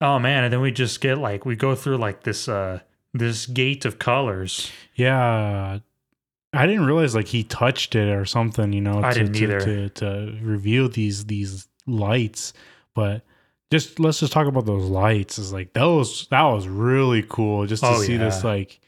[0.00, 2.80] oh man and then we just get like we go through like this uh
[3.14, 5.78] this gate of colors Yeah.
[6.54, 9.42] I didn't realize like he touched it or something, you know, I to, didn't to,
[9.44, 9.60] either.
[9.60, 12.54] to to reveal these these lights.
[12.94, 13.22] But
[13.70, 15.38] just let's just talk about those lights.
[15.38, 18.50] Is like those that was really cool just to Oh, see this yeah.
[18.50, 18.80] like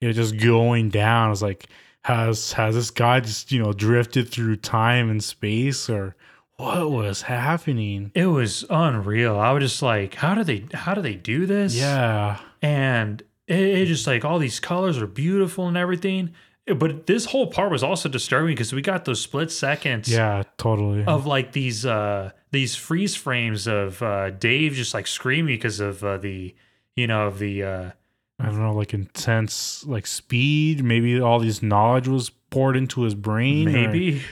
[0.00, 1.30] it just going down.
[1.30, 1.68] It's like
[2.06, 6.14] has has this guy just you know drifted through time and space or
[6.56, 8.12] what was happening?
[8.14, 11.74] it was unreal I was just like how do they how do they do this
[11.74, 16.32] Yeah, and it, it just like all these colors are beautiful and everything
[16.76, 21.04] but this whole part was also disturbing because we got those split seconds yeah, totally.
[21.06, 26.04] of like these uh these freeze frames of uh Dave just like screaming because of
[26.04, 26.54] uh, the
[26.94, 27.90] you know of the uh
[28.38, 30.84] I don't know, like intense like speed.
[30.84, 33.72] Maybe all this knowledge was poured into his brain.
[33.72, 34.22] maybe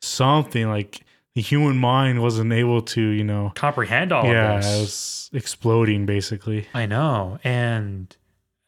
[0.00, 1.00] something like
[1.34, 3.52] the human mind wasn't able to, you know.
[3.54, 4.72] comprehend all yeah, of this.
[4.72, 6.68] it was exploding basically.
[6.74, 7.38] I know.
[7.42, 8.14] And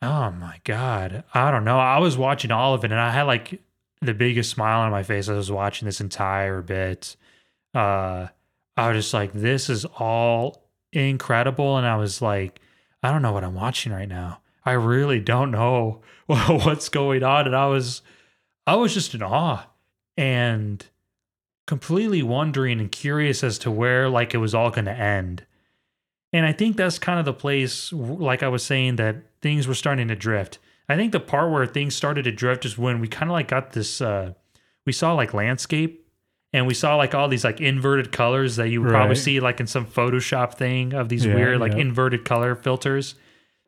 [0.02, 1.24] oh my God.
[1.34, 1.78] I don't know.
[1.78, 3.60] I was watching all of it and I had like
[4.00, 5.28] the biggest smile on my face.
[5.28, 7.16] I was watching this entire bit.
[7.74, 8.28] Uh
[8.78, 11.78] I was just like, this is all incredible.
[11.78, 12.60] And I was like,
[13.02, 14.40] I don't know what I'm watching right now.
[14.66, 17.46] I really don't know what's going on.
[17.46, 18.02] And I was
[18.66, 19.66] I was just in awe
[20.16, 20.84] and
[21.66, 25.46] completely wondering and curious as to where like it was all going to end.
[26.32, 29.74] And I think that's kind of the place, like I was saying, that things were
[29.74, 30.58] starting to drift.
[30.88, 33.48] I think the part where things started to drift is when we kind of like
[33.48, 34.32] got this, uh,
[34.84, 36.06] we saw like landscape
[36.52, 39.60] and we saw like all these like inverted colors that you would probably see like
[39.60, 41.78] in some Photoshop thing of these Yeah, weird like yeah.
[41.78, 43.14] inverted color filters.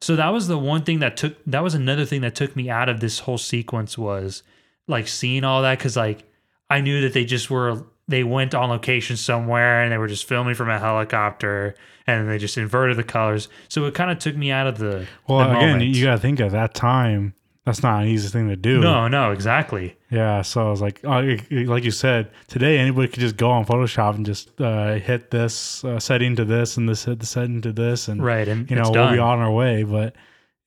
[0.01, 2.71] So that was the one thing that took, that was another thing that took me
[2.71, 4.43] out of this whole sequence was
[4.87, 5.79] like seeing all that.
[5.81, 6.25] Cause like
[6.71, 10.27] I knew that they just were, they went on location somewhere and they were just
[10.27, 11.75] filming from a helicopter
[12.07, 13.49] and they just inverted the colors.
[13.69, 15.95] So it kind of took me out of the, Well, the again, moment.
[15.97, 17.35] you got to think at that time
[17.69, 18.81] that's not an easy thing to do.
[18.81, 19.97] no, no, exactly.
[20.11, 23.51] Yeah, so I was like, it- it- like you said, today anybody could just go
[23.51, 27.27] on Photoshop and just uh, hit this uh, setting to this and this hit the
[27.27, 28.49] setting to this, and Right.
[28.49, 29.83] And you know we'll be on our way.
[29.83, 30.17] But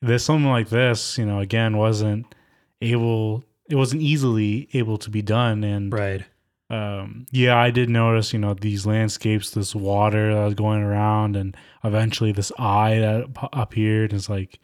[0.01, 2.25] there's something like this, you know, again, wasn't
[2.81, 6.23] able, it wasn't easily able to be done, and right.
[6.69, 11.35] um, yeah, I did notice, you know, these landscapes, this water that was going around,
[11.35, 14.13] and eventually this eye that appeared.
[14.13, 14.59] Is like,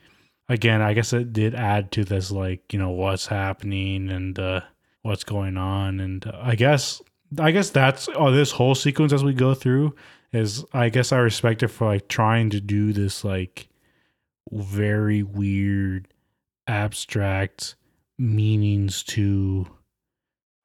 [0.50, 4.62] again, I guess it did add to this, like, you know, what's happening and uh,
[5.02, 7.02] what's going on, and uh, I guess,
[7.39, 9.95] I guess that's oh, this whole sequence as we go through
[10.32, 13.68] is, I guess, I respect it for like trying to do this like
[14.52, 16.08] very weird,
[16.68, 17.76] abstract
[18.18, 19.68] meanings to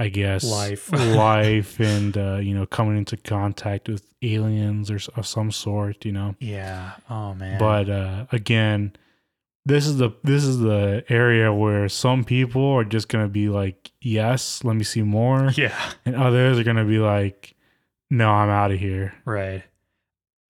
[0.02, 0.90] I guess Life.
[0.92, 6.10] life, and uh, you know, coming into contact with aliens or of some sort, you
[6.10, 6.34] know.
[6.40, 6.94] Yeah.
[7.08, 7.56] Oh man.
[7.60, 8.96] But uh, again,
[9.64, 13.92] this is the this is the area where some people are just gonna be like,
[14.00, 15.92] "Yes, let me see more," yeah.
[16.04, 17.54] and others are gonna be like,
[18.10, 19.62] "No, I'm out of here." Right.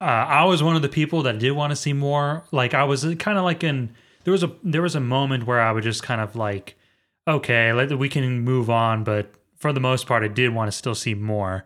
[0.01, 2.45] Uh, I was one of the people that did want to see more.
[2.51, 3.95] Like I was kind of like in
[4.25, 6.77] there was a there was a moment where I would just kind of like,
[7.29, 9.05] okay, let, we can move on.
[9.05, 11.65] But for the most part, I did want to still see more.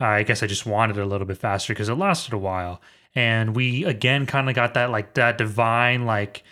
[0.00, 2.38] Uh, I guess I just wanted it a little bit faster because it lasted a
[2.38, 2.80] while,
[3.14, 6.42] and we again kind of got that like that divine like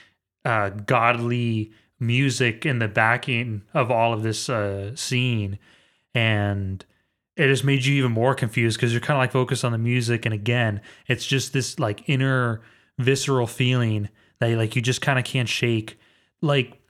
[0.47, 5.59] uh, godly music in the backing of all of this uh, scene,
[6.15, 6.85] and
[7.37, 9.79] it just made you even more confused because you're kind of like focused on the
[9.79, 10.25] music.
[10.25, 12.63] And again it's just this like inner
[12.99, 15.99] visceral feeling that like you just kind of can't shake.
[16.41, 16.81] Like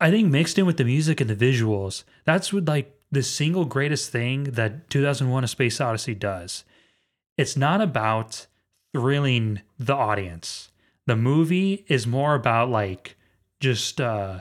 [0.00, 3.64] i think mixed in with the music and the visuals that's what like the single
[3.64, 6.64] greatest thing that 2001 a space odyssey does.
[7.36, 8.46] It's not about
[8.92, 10.70] thrilling the audience
[11.06, 13.16] the movie is more about like
[13.60, 14.40] just uh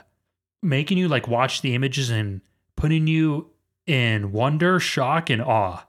[0.61, 2.41] making you like watch the images and
[2.75, 3.49] putting you
[3.85, 5.85] in wonder, shock, and awe.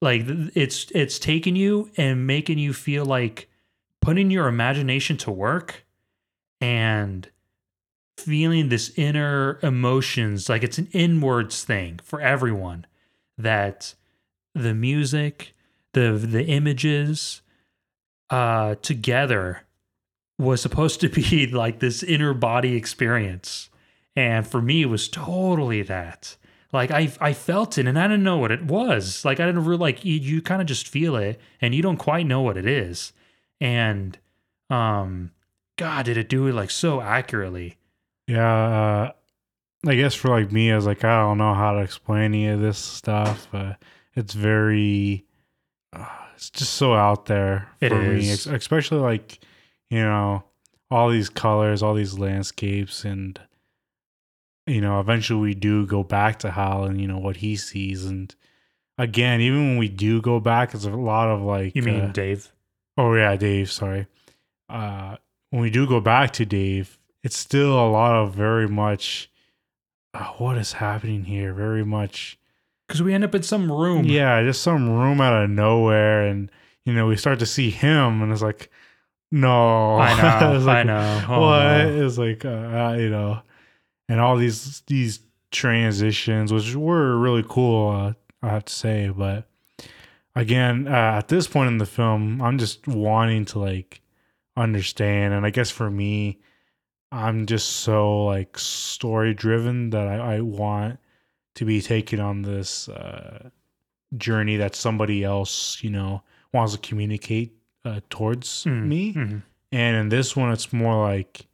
[0.00, 3.48] Like it's it's taking you and making you feel like
[4.00, 5.84] putting your imagination to work
[6.60, 7.28] and
[8.16, 12.84] feeling this inner emotions like it's an inwards thing for everyone
[13.36, 13.94] that
[14.54, 15.54] the music
[15.92, 17.42] the the images
[18.30, 19.62] uh together
[20.38, 23.68] was supposed to be like this inner body experience
[24.16, 26.36] and for me it was totally that
[26.72, 29.24] like I I felt it and I didn't know what it was.
[29.24, 31.96] Like I didn't really like you, you kind of just feel it and you don't
[31.96, 33.12] quite know what it is.
[33.60, 34.18] and
[34.70, 35.30] um
[35.78, 37.76] god did it do it like so accurately
[38.26, 39.12] Yeah, uh,
[39.86, 42.48] I guess for like me, I was like, I don't know how to explain any
[42.48, 43.46] of this stuff.
[43.52, 43.78] But
[44.14, 45.24] it's very,
[45.92, 48.46] uh, it's just so out there It for me, is.
[48.48, 49.38] especially like
[49.90, 50.44] you know
[50.90, 53.38] all these colors, all these landscapes, and
[54.66, 58.04] you know eventually we do go back to Hal and you know what he sees,
[58.04, 58.34] and
[58.96, 62.12] again, even when we do go back, it's a lot of like you mean uh,
[62.12, 62.52] dave
[62.98, 63.70] Oh yeah, Dave.
[63.70, 64.08] Sorry.
[64.68, 65.16] Uh,
[65.50, 69.30] when we do go back to Dave, it's still a lot of very much.
[70.12, 71.54] Uh, what is happening here?
[71.54, 72.38] Very much.
[72.86, 76.50] because we end up in some room Yeah, just some room out of nowhere, and
[76.84, 78.68] you know we start to see him, and it's like,
[79.30, 81.84] no, i know i like, know Oh, what?
[81.84, 82.06] no.
[82.06, 83.42] It's like uh, uh, you know,
[84.08, 85.20] and all these these
[85.50, 87.90] transitions, which were really cool.
[87.90, 88.12] Uh,
[88.42, 89.48] I have to say, but
[90.34, 94.00] again, uh, at this point in the film, I'm just wanting to like
[94.56, 96.38] understand, and I guess for me,
[97.12, 100.98] I'm just so like story driven that I, I want
[101.56, 103.50] to be taken on this uh,
[104.16, 106.22] journey that somebody else, you know,
[106.52, 107.54] wants to communicate
[107.84, 109.12] uh, towards Mm, me.
[109.14, 109.42] mhm.
[109.70, 111.46] And in this one, it's more like,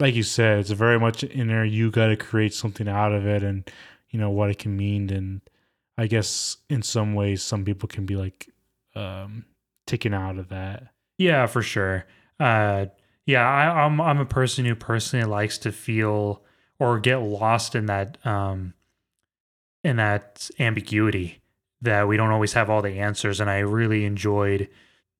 [0.00, 1.64] like you said, it's very much in there.
[1.64, 3.68] You got to create something out of it, and
[4.10, 5.10] you know what it can mean.
[5.10, 5.40] And
[5.98, 8.48] I guess in some ways, some people can be like
[8.94, 9.44] um,
[9.86, 10.88] taken out of that.
[11.18, 12.06] Yeah, for sure.
[12.40, 12.86] Uh,
[13.26, 16.42] yeah, I, I'm I'm a person who personally likes to feel
[16.78, 18.72] or get lost in that um,
[19.84, 21.40] in that ambiguity
[21.82, 24.68] that we don't always have all the answers, and I really enjoyed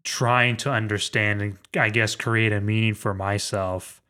[0.08, 4.00] trying to understand and I guess create a meaning for myself.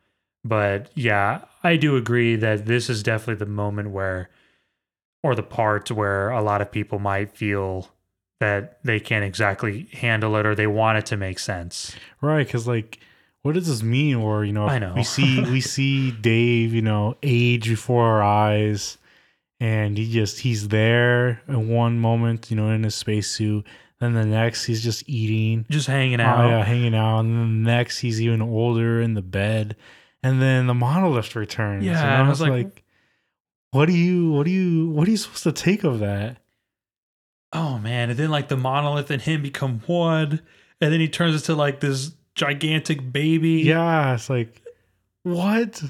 [0.45, 4.29] But yeah, I do agree that this is definitely the moment where,
[5.21, 7.89] or the part where a lot of people might feel
[8.39, 11.93] that they can't exactly handle it or they want it to make sense.
[12.21, 12.99] Right, because like,
[13.41, 14.15] what does this mean?
[14.15, 14.93] Or you know, I know.
[14.95, 18.97] we see we see Dave, you know, age before our eyes,
[19.59, 23.65] and he just he's there in one moment, you know, in his spacesuit.
[23.99, 26.49] Then the next, he's just eating, Just hanging oh, out.
[26.49, 27.19] yeah, hanging out.
[27.19, 29.75] And then the next, he's even older in the bed,
[30.23, 31.83] and then the monolith returns.
[31.83, 32.83] Yeah, and I I was was like- like,
[33.71, 36.37] what do you, what do you, what are you supposed to take of that?
[37.51, 40.41] Oh man, and then like the monolith and him become one,
[40.81, 43.61] and then he turns into like this gigantic baby.
[43.63, 44.61] Yeah, it's like,
[45.23, 45.83] what?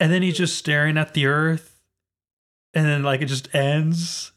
[0.00, 1.68] And then he's just staring at the earth.
[2.74, 4.32] And then like it just ends.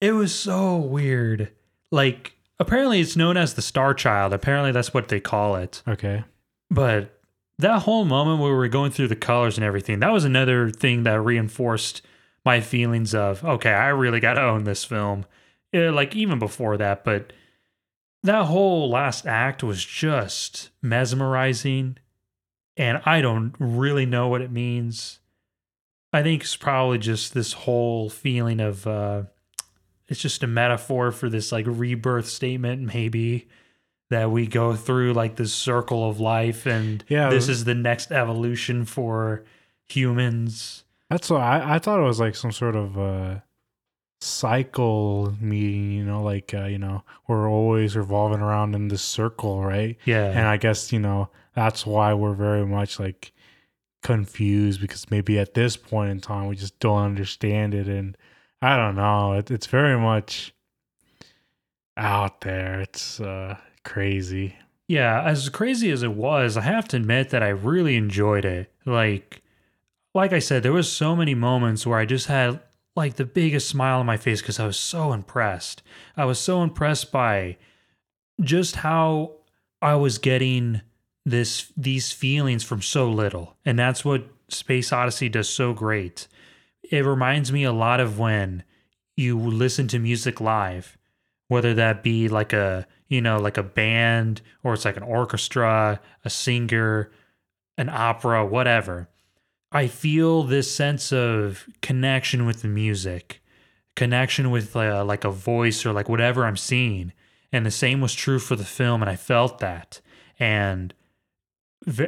[0.00, 1.52] It was so weird.
[1.94, 4.32] Like apparently it's known as the Star Child.
[4.32, 5.82] Apparently that's what they call it.
[5.86, 6.24] Okay,
[6.70, 7.20] But
[7.58, 10.70] that whole moment where we were going through the colors and everything, that was another
[10.70, 12.02] thing that reinforced
[12.44, 15.24] my feelings of, okay, I really got to own this film.
[15.72, 17.32] Yeah, like even before that, but
[18.22, 21.98] that whole last act was just mesmerizing.
[22.76, 25.20] And I don't really know what it means.
[26.12, 29.24] I think it's probably just this whole feeling of, uh,
[30.08, 33.48] it's just a metaphor for this like rebirth statement, maybe
[34.10, 38.12] that we go through like this circle of life and Yeah, this is the next
[38.12, 39.44] evolution for
[39.84, 40.84] humans.
[41.10, 43.40] That's what I, I thought it was like some sort of uh
[44.20, 49.62] cycle meeting, you know, like uh, you know, we're always revolving around in this circle,
[49.62, 49.96] right?
[50.04, 50.30] yeah.
[50.30, 53.32] And I guess, you know, that's why we're very much like
[54.02, 58.16] confused because maybe at this point in time we just don't understand it and
[58.64, 59.34] I don't know.
[59.34, 60.54] It, it's very much
[61.96, 62.80] out there.
[62.80, 64.56] It's uh crazy.
[64.88, 68.72] yeah as crazy as it was i have to admit that i really enjoyed it
[68.86, 69.42] like
[70.14, 72.58] like i said there was so many moments where i just had
[72.96, 75.82] like the biggest smile on my face because i was so impressed
[76.16, 77.56] i was so impressed by
[78.40, 79.32] just how
[79.82, 80.80] i was getting
[81.26, 86.26] this these feelings from so little and that's what space odyssey does so great
[86.90, 88.62] it reminds me a lot of when
[89.16, 90.98] you listen to music live
[91.48, 96.00] whether that be like a you know like a band or it's like an orchestra
[96.24, 97.10] a singer
[97.76, 99.08] an opera whatever.
[99.72, 103.40] I feel this sense of connection with the music
[103.96, 107.12] connection with uh, like a voice or like whatever i'm seeing.
[107.52, 110.00] And the same was true for the film and i felt that.
[110.38, 110.94] And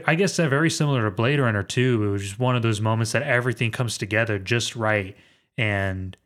[0.06, 2.04] I guess that very similar to Blade Runner too.
[2.04, 5.16] It was just one of those moments that everything comes together just right,
[5.58, 6.16] and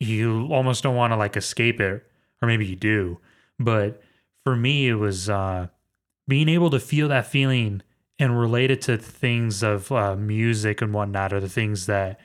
[0.00, 2.06] you almost don't want to like escape it,
[2.40, 3.18] or maybe you do.
[3.58, 4.02] But
[4.44, 5.68] for me, it was uh,
[6.28, 7.82] being able to feel that feeling
[8.18, 12.20] and relate it to things of uh, music and whatnot, or the things that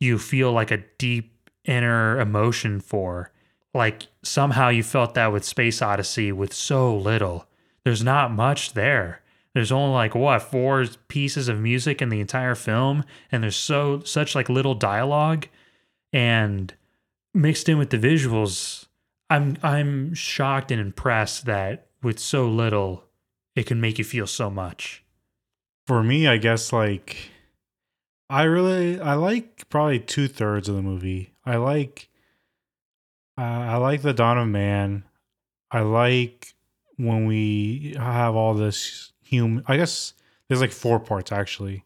[0.00, 3.30] you feel like a deep inner emotion for.
[3.72, 7.46] Like somehow you felt that with Space Odyssey with so little
[7.84, 9.20] there's not much there.
[9.54, 14.00] There's only like what four pieces of music in the entire film, and there's so
[14.00, 15.46] such like little dialogue,
[16.12, 16.74] and
[17.32, 18.86] mixed in with the visuals,
[19.30, 23.04] I'm I'm shocked and impressed that with so little,
[23.54, 25.04] it can make you feel so much.
[25.86, 27.30] For me, I guess like
[28.28, 31.32] I really I like probably two thirds of the movie.
[31.46, 32.08] I like
[33.38, 35.04] uh, I like the Dawn of Man.
[35.70, 36.54] I like
[36.96, 39.64] when we have all this human.
[39.66, 40.14] I guess
[40.48, 41.84] there's like four parts actually.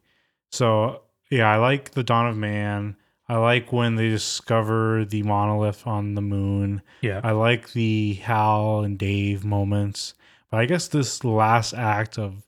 [0.50, 2.96] So yeah, I like the Dawn of Man.
[3.28, 6.80] I like when they discover the monolith on the moon.
[7.02, 7.20] Yeah.
[7.22, 10.14] I like the Hal and Dave moments.
[10.50, 12.46] But I guess this last act of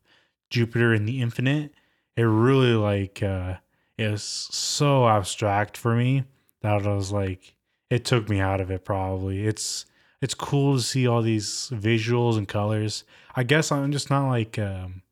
[0.48, 1.74] Jupiter and the Infinite,
[2.16, 3.56] it really like uh
[3.98, 6.24] is so abstract for me
[6.62, 7.55] that I was like
[7.90, 9.47] it took me out of it probably.
[9.47, 9.85] It's
[10.23, 13.05] it's cool to see all these visuals and colors.
[13.35, 15.03] I guess I'm just not like um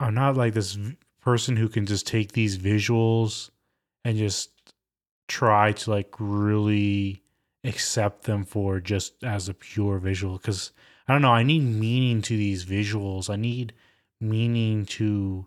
[0.00, 3.50] I'm not like this v- person who can just take these visuals
[4.04, 4.50] and just
[5.28, 7.22] try to like really
[7.64, 10.72] accept them for just as a pure visual cuz
[11.08, 13.28] I don't know, I need meaning to these visuals.
[13.28, 13.74] I need
[14.20, 15.46] meaning to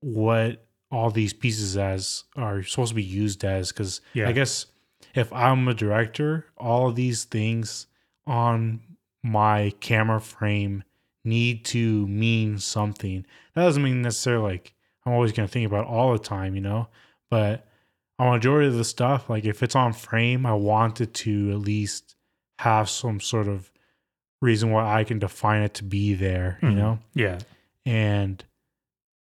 [0.00, 4.28] what all these pieces as are supposed to be used as cuz Yeah.
[4.28, 4.66] I guess
[5.14, 7.86] if I'm a director, all of these things
[8.26, 8.80] on
[9.22, 10.84] my camera frame
[11.24, 13.24] need to mean something.
[13.54, 14.74] That doesn't mean necessarily like
[15.06, 16.88] I'm always going to think about all the time, you know,
[17.30, 17.66] but
[18.18, 21.58] a majority of the stuff, like if it's on frame, I want it to at
[21.58, 22.14] least
[22.60, 23.70] have some sort of
[24.40, 26.74] reason why I can define it to be there, you Mhm.
[26.76, 26.98] know?
[27.14, 27.38] Yeah.
[27.84, 28.44] and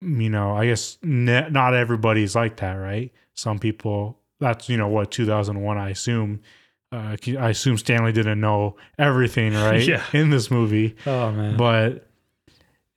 [0.02, 4.88] you know i guess ne- not everybody's like that right some people that's you know
[4.88, 6.40] what 2001 i assume
[6.92, 10.04] uh, i assume stanley didn't know everything right Yeah.
[10.14, 11.58] in this movie Oh man.
[11.58, 12.08] but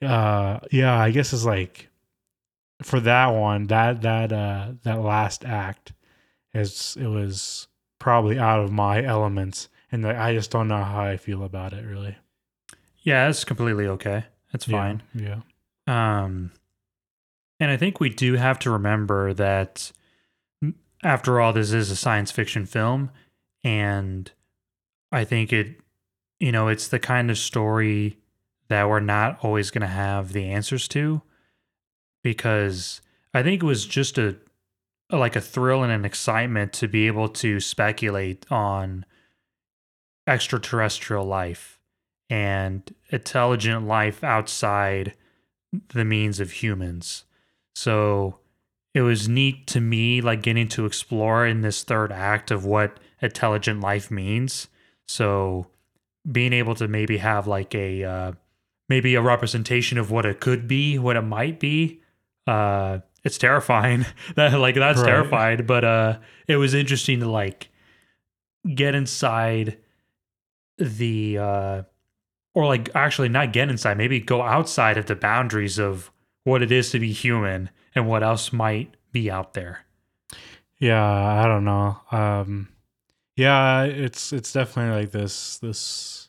[0.02, 1.88] uh yeah i guess it's like
[2.82, 5.92] for that one that that uh that last act
[6.54, 7.68] is it was
[7.98, 11.84] probably out of my elements and i just don't know how i feel about it
[11.84, 12.16] really
[13.02, 14.24] yeah, it's completely okay.
[14.52, 15.02] It's fine.
[15.14, 15.38] yeah
[15.86, 16.52] Um,
[17.58, 19.90] and I think we do have to remember that,
[21.02, 23.08] after all, this is a science fiction film,
[23.64, 24.30] and
[25.12, 25.80] I think it,
[26.38, 28.18] you know, it's the kind of story
[28.68, 31.22] that we're not always going to have the answers to,
[32.22, 33.00] because
[33.34, 34.36] I think it was just a,
[35.10, 39.04] like a thrill and an excitement to be able to speculate on
[40.26, 41.80] extraterrestrial life
[42.28, 45.14] and intelligent life outside
[45.88, 47.24] the means of humans.
[47.74, 48.38] So
[48.94, 52.98] it was neat to me, like getting to explore in this third act of what
[53.22, 54.68] intelligent life means.
[55.08, 55.66] So
[56.30, 58.32] being able to maybe have like a uh,
[58.88, 62.00] maybe a representation of what it could be, what it might be.
[62.46, 64.06] Uh, it's terrifying.
[64.36, 65.06] that like that's Right.
[65.06, 66.18] terrifying, but uh,
[66.48, 67.68] it was interesting to like
[68.74, 69.78] get inside
[70.78, 71.82] the uh
[72.54, 76.10] or like actually not get inside maybe go outside of the boundaries of
[76.44, 79.80] what it is to be human and what else might be out there
[80.78, 81.98] Yeah, I don't know.
[82.10, 82.68] Um
[83.40, 86.28] yeah, it's it's definitely like this this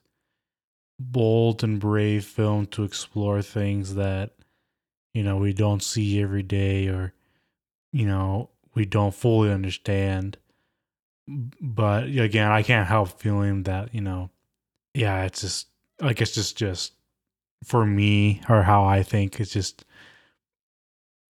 [0.98, 4.32] bold and brave film to explore things that
[5.14, 7.14] you know we don't see every day or
[7.92, 10.38] you know we don't fully understand.
[11.28, 14.30] But again, I can't help feeling that, you know,
[14.94, 15.68] yeah, it's just
[16.00, 16.94] like it's just just
[17.66, 19.84] for me or how I think it's just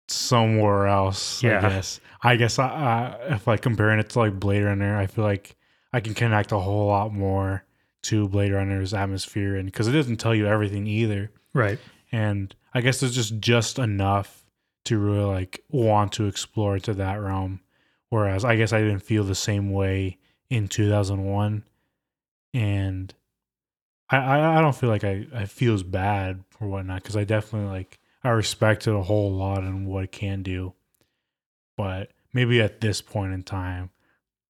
[0.09, 1.41] somewhere else.
[1.41, 1.59] Yeah.
[1.59, 1.99] I guess.
[2.21, 5.55] I guess I, I, if like comparing it to like Blade Runner, I feel like
[5.91, 7.63] I can connect a whole lot more
[8.03, 11.79] to Blade Runner's atmosphere, and because it doesn't tell you everything either, right
[12.11, 14.43] and I guess there's just just enough
[14.85, 17.61] to really like want to explore to that realm.
[18.09, 20.17] Whereas I guess I didn't feel the same way
[20.49, 21.63] in 2001,
[22.53, 23.13] and
[24.09, 27.69] I I, I don't feel like I I feels bad or whatnot because I definitely
[27.69, 30.73] like I respect it a whole lot and what it can do,
[31.77, 33.91] but maybe at this point in time.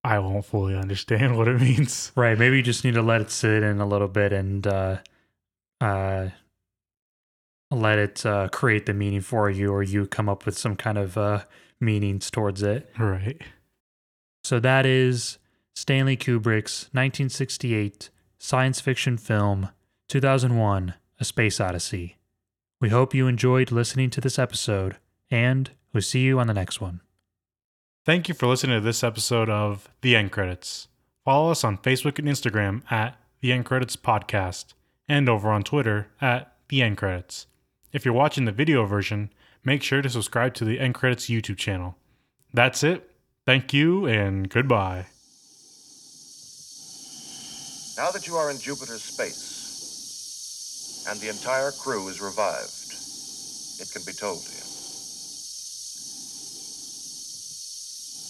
[0.03, 2.11] I won't fully understand what it means.
[2.15, 4.97] right maybe you just need to let it sit in a little bit and uh
[5.81, 6.29] uh
[7.71, 10.97] let it uh create the meaning for you or you come up with some kind
[10.97, 11.43] of uh
[11.79, 13.41] meanings towards it Right.
[14.43, 15.37] so that is
[15.75, 18.09] stanley kubrick's 1968
[18.39, 19.69] science fiction film
[20.07, 22.17] 2001 a space odyssey
[22.81, 24.97] we hope you enjoyed listening to this episode
[25.29, 27.01] and we'll see you on the next one
[28.05, 30.87] Thank you for listening to this episode of The End Credits.
[31.25, 34.73] Follow us on Facebook and Instagram at The End Credits Podcast
[35.07, 37.47] and over on Twitter at the end credits.
[37.91, 39.31] If you're watching the video version,
[39.65, 41.97] make sure to subscribe to the end credits YouTube channel.
[42.53, 43.09] That's it.
[43.45, 45.07] Thank you and goodbye.
[47.97, 49.57] Now that you are in Jupiter's space,
[51.09, 52.93] and the entire crew is revived,
[53.81, 54.68] it can be told to you.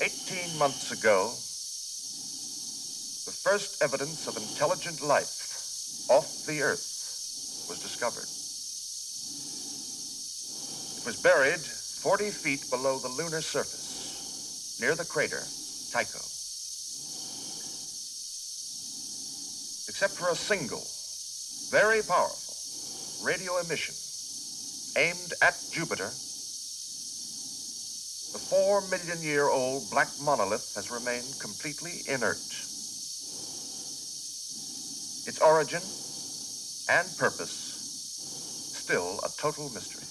[0.02, 1.32] Eighteen months ago,
[3.26, 8.24] the first evidence of intelligent life off the Earth was discovered.
[11.00, 15.44] It was buried 40 feet below the lunar surface, near the crater
[15.92, 16.24] Tycho.
[19.90, 20.88] Except for a single,
[21.72, 22.56] very powerful
[23.28, 23.96] radio emission
[24.96, 26.14] aimed at Jupiter,
[28.34, 32.68] the four million year old black monolith has remained completely inert.
[35.28, 35.84] Its origin
[36.90, 37.80] and purpose
[38.74, 40.09] still a total mystery.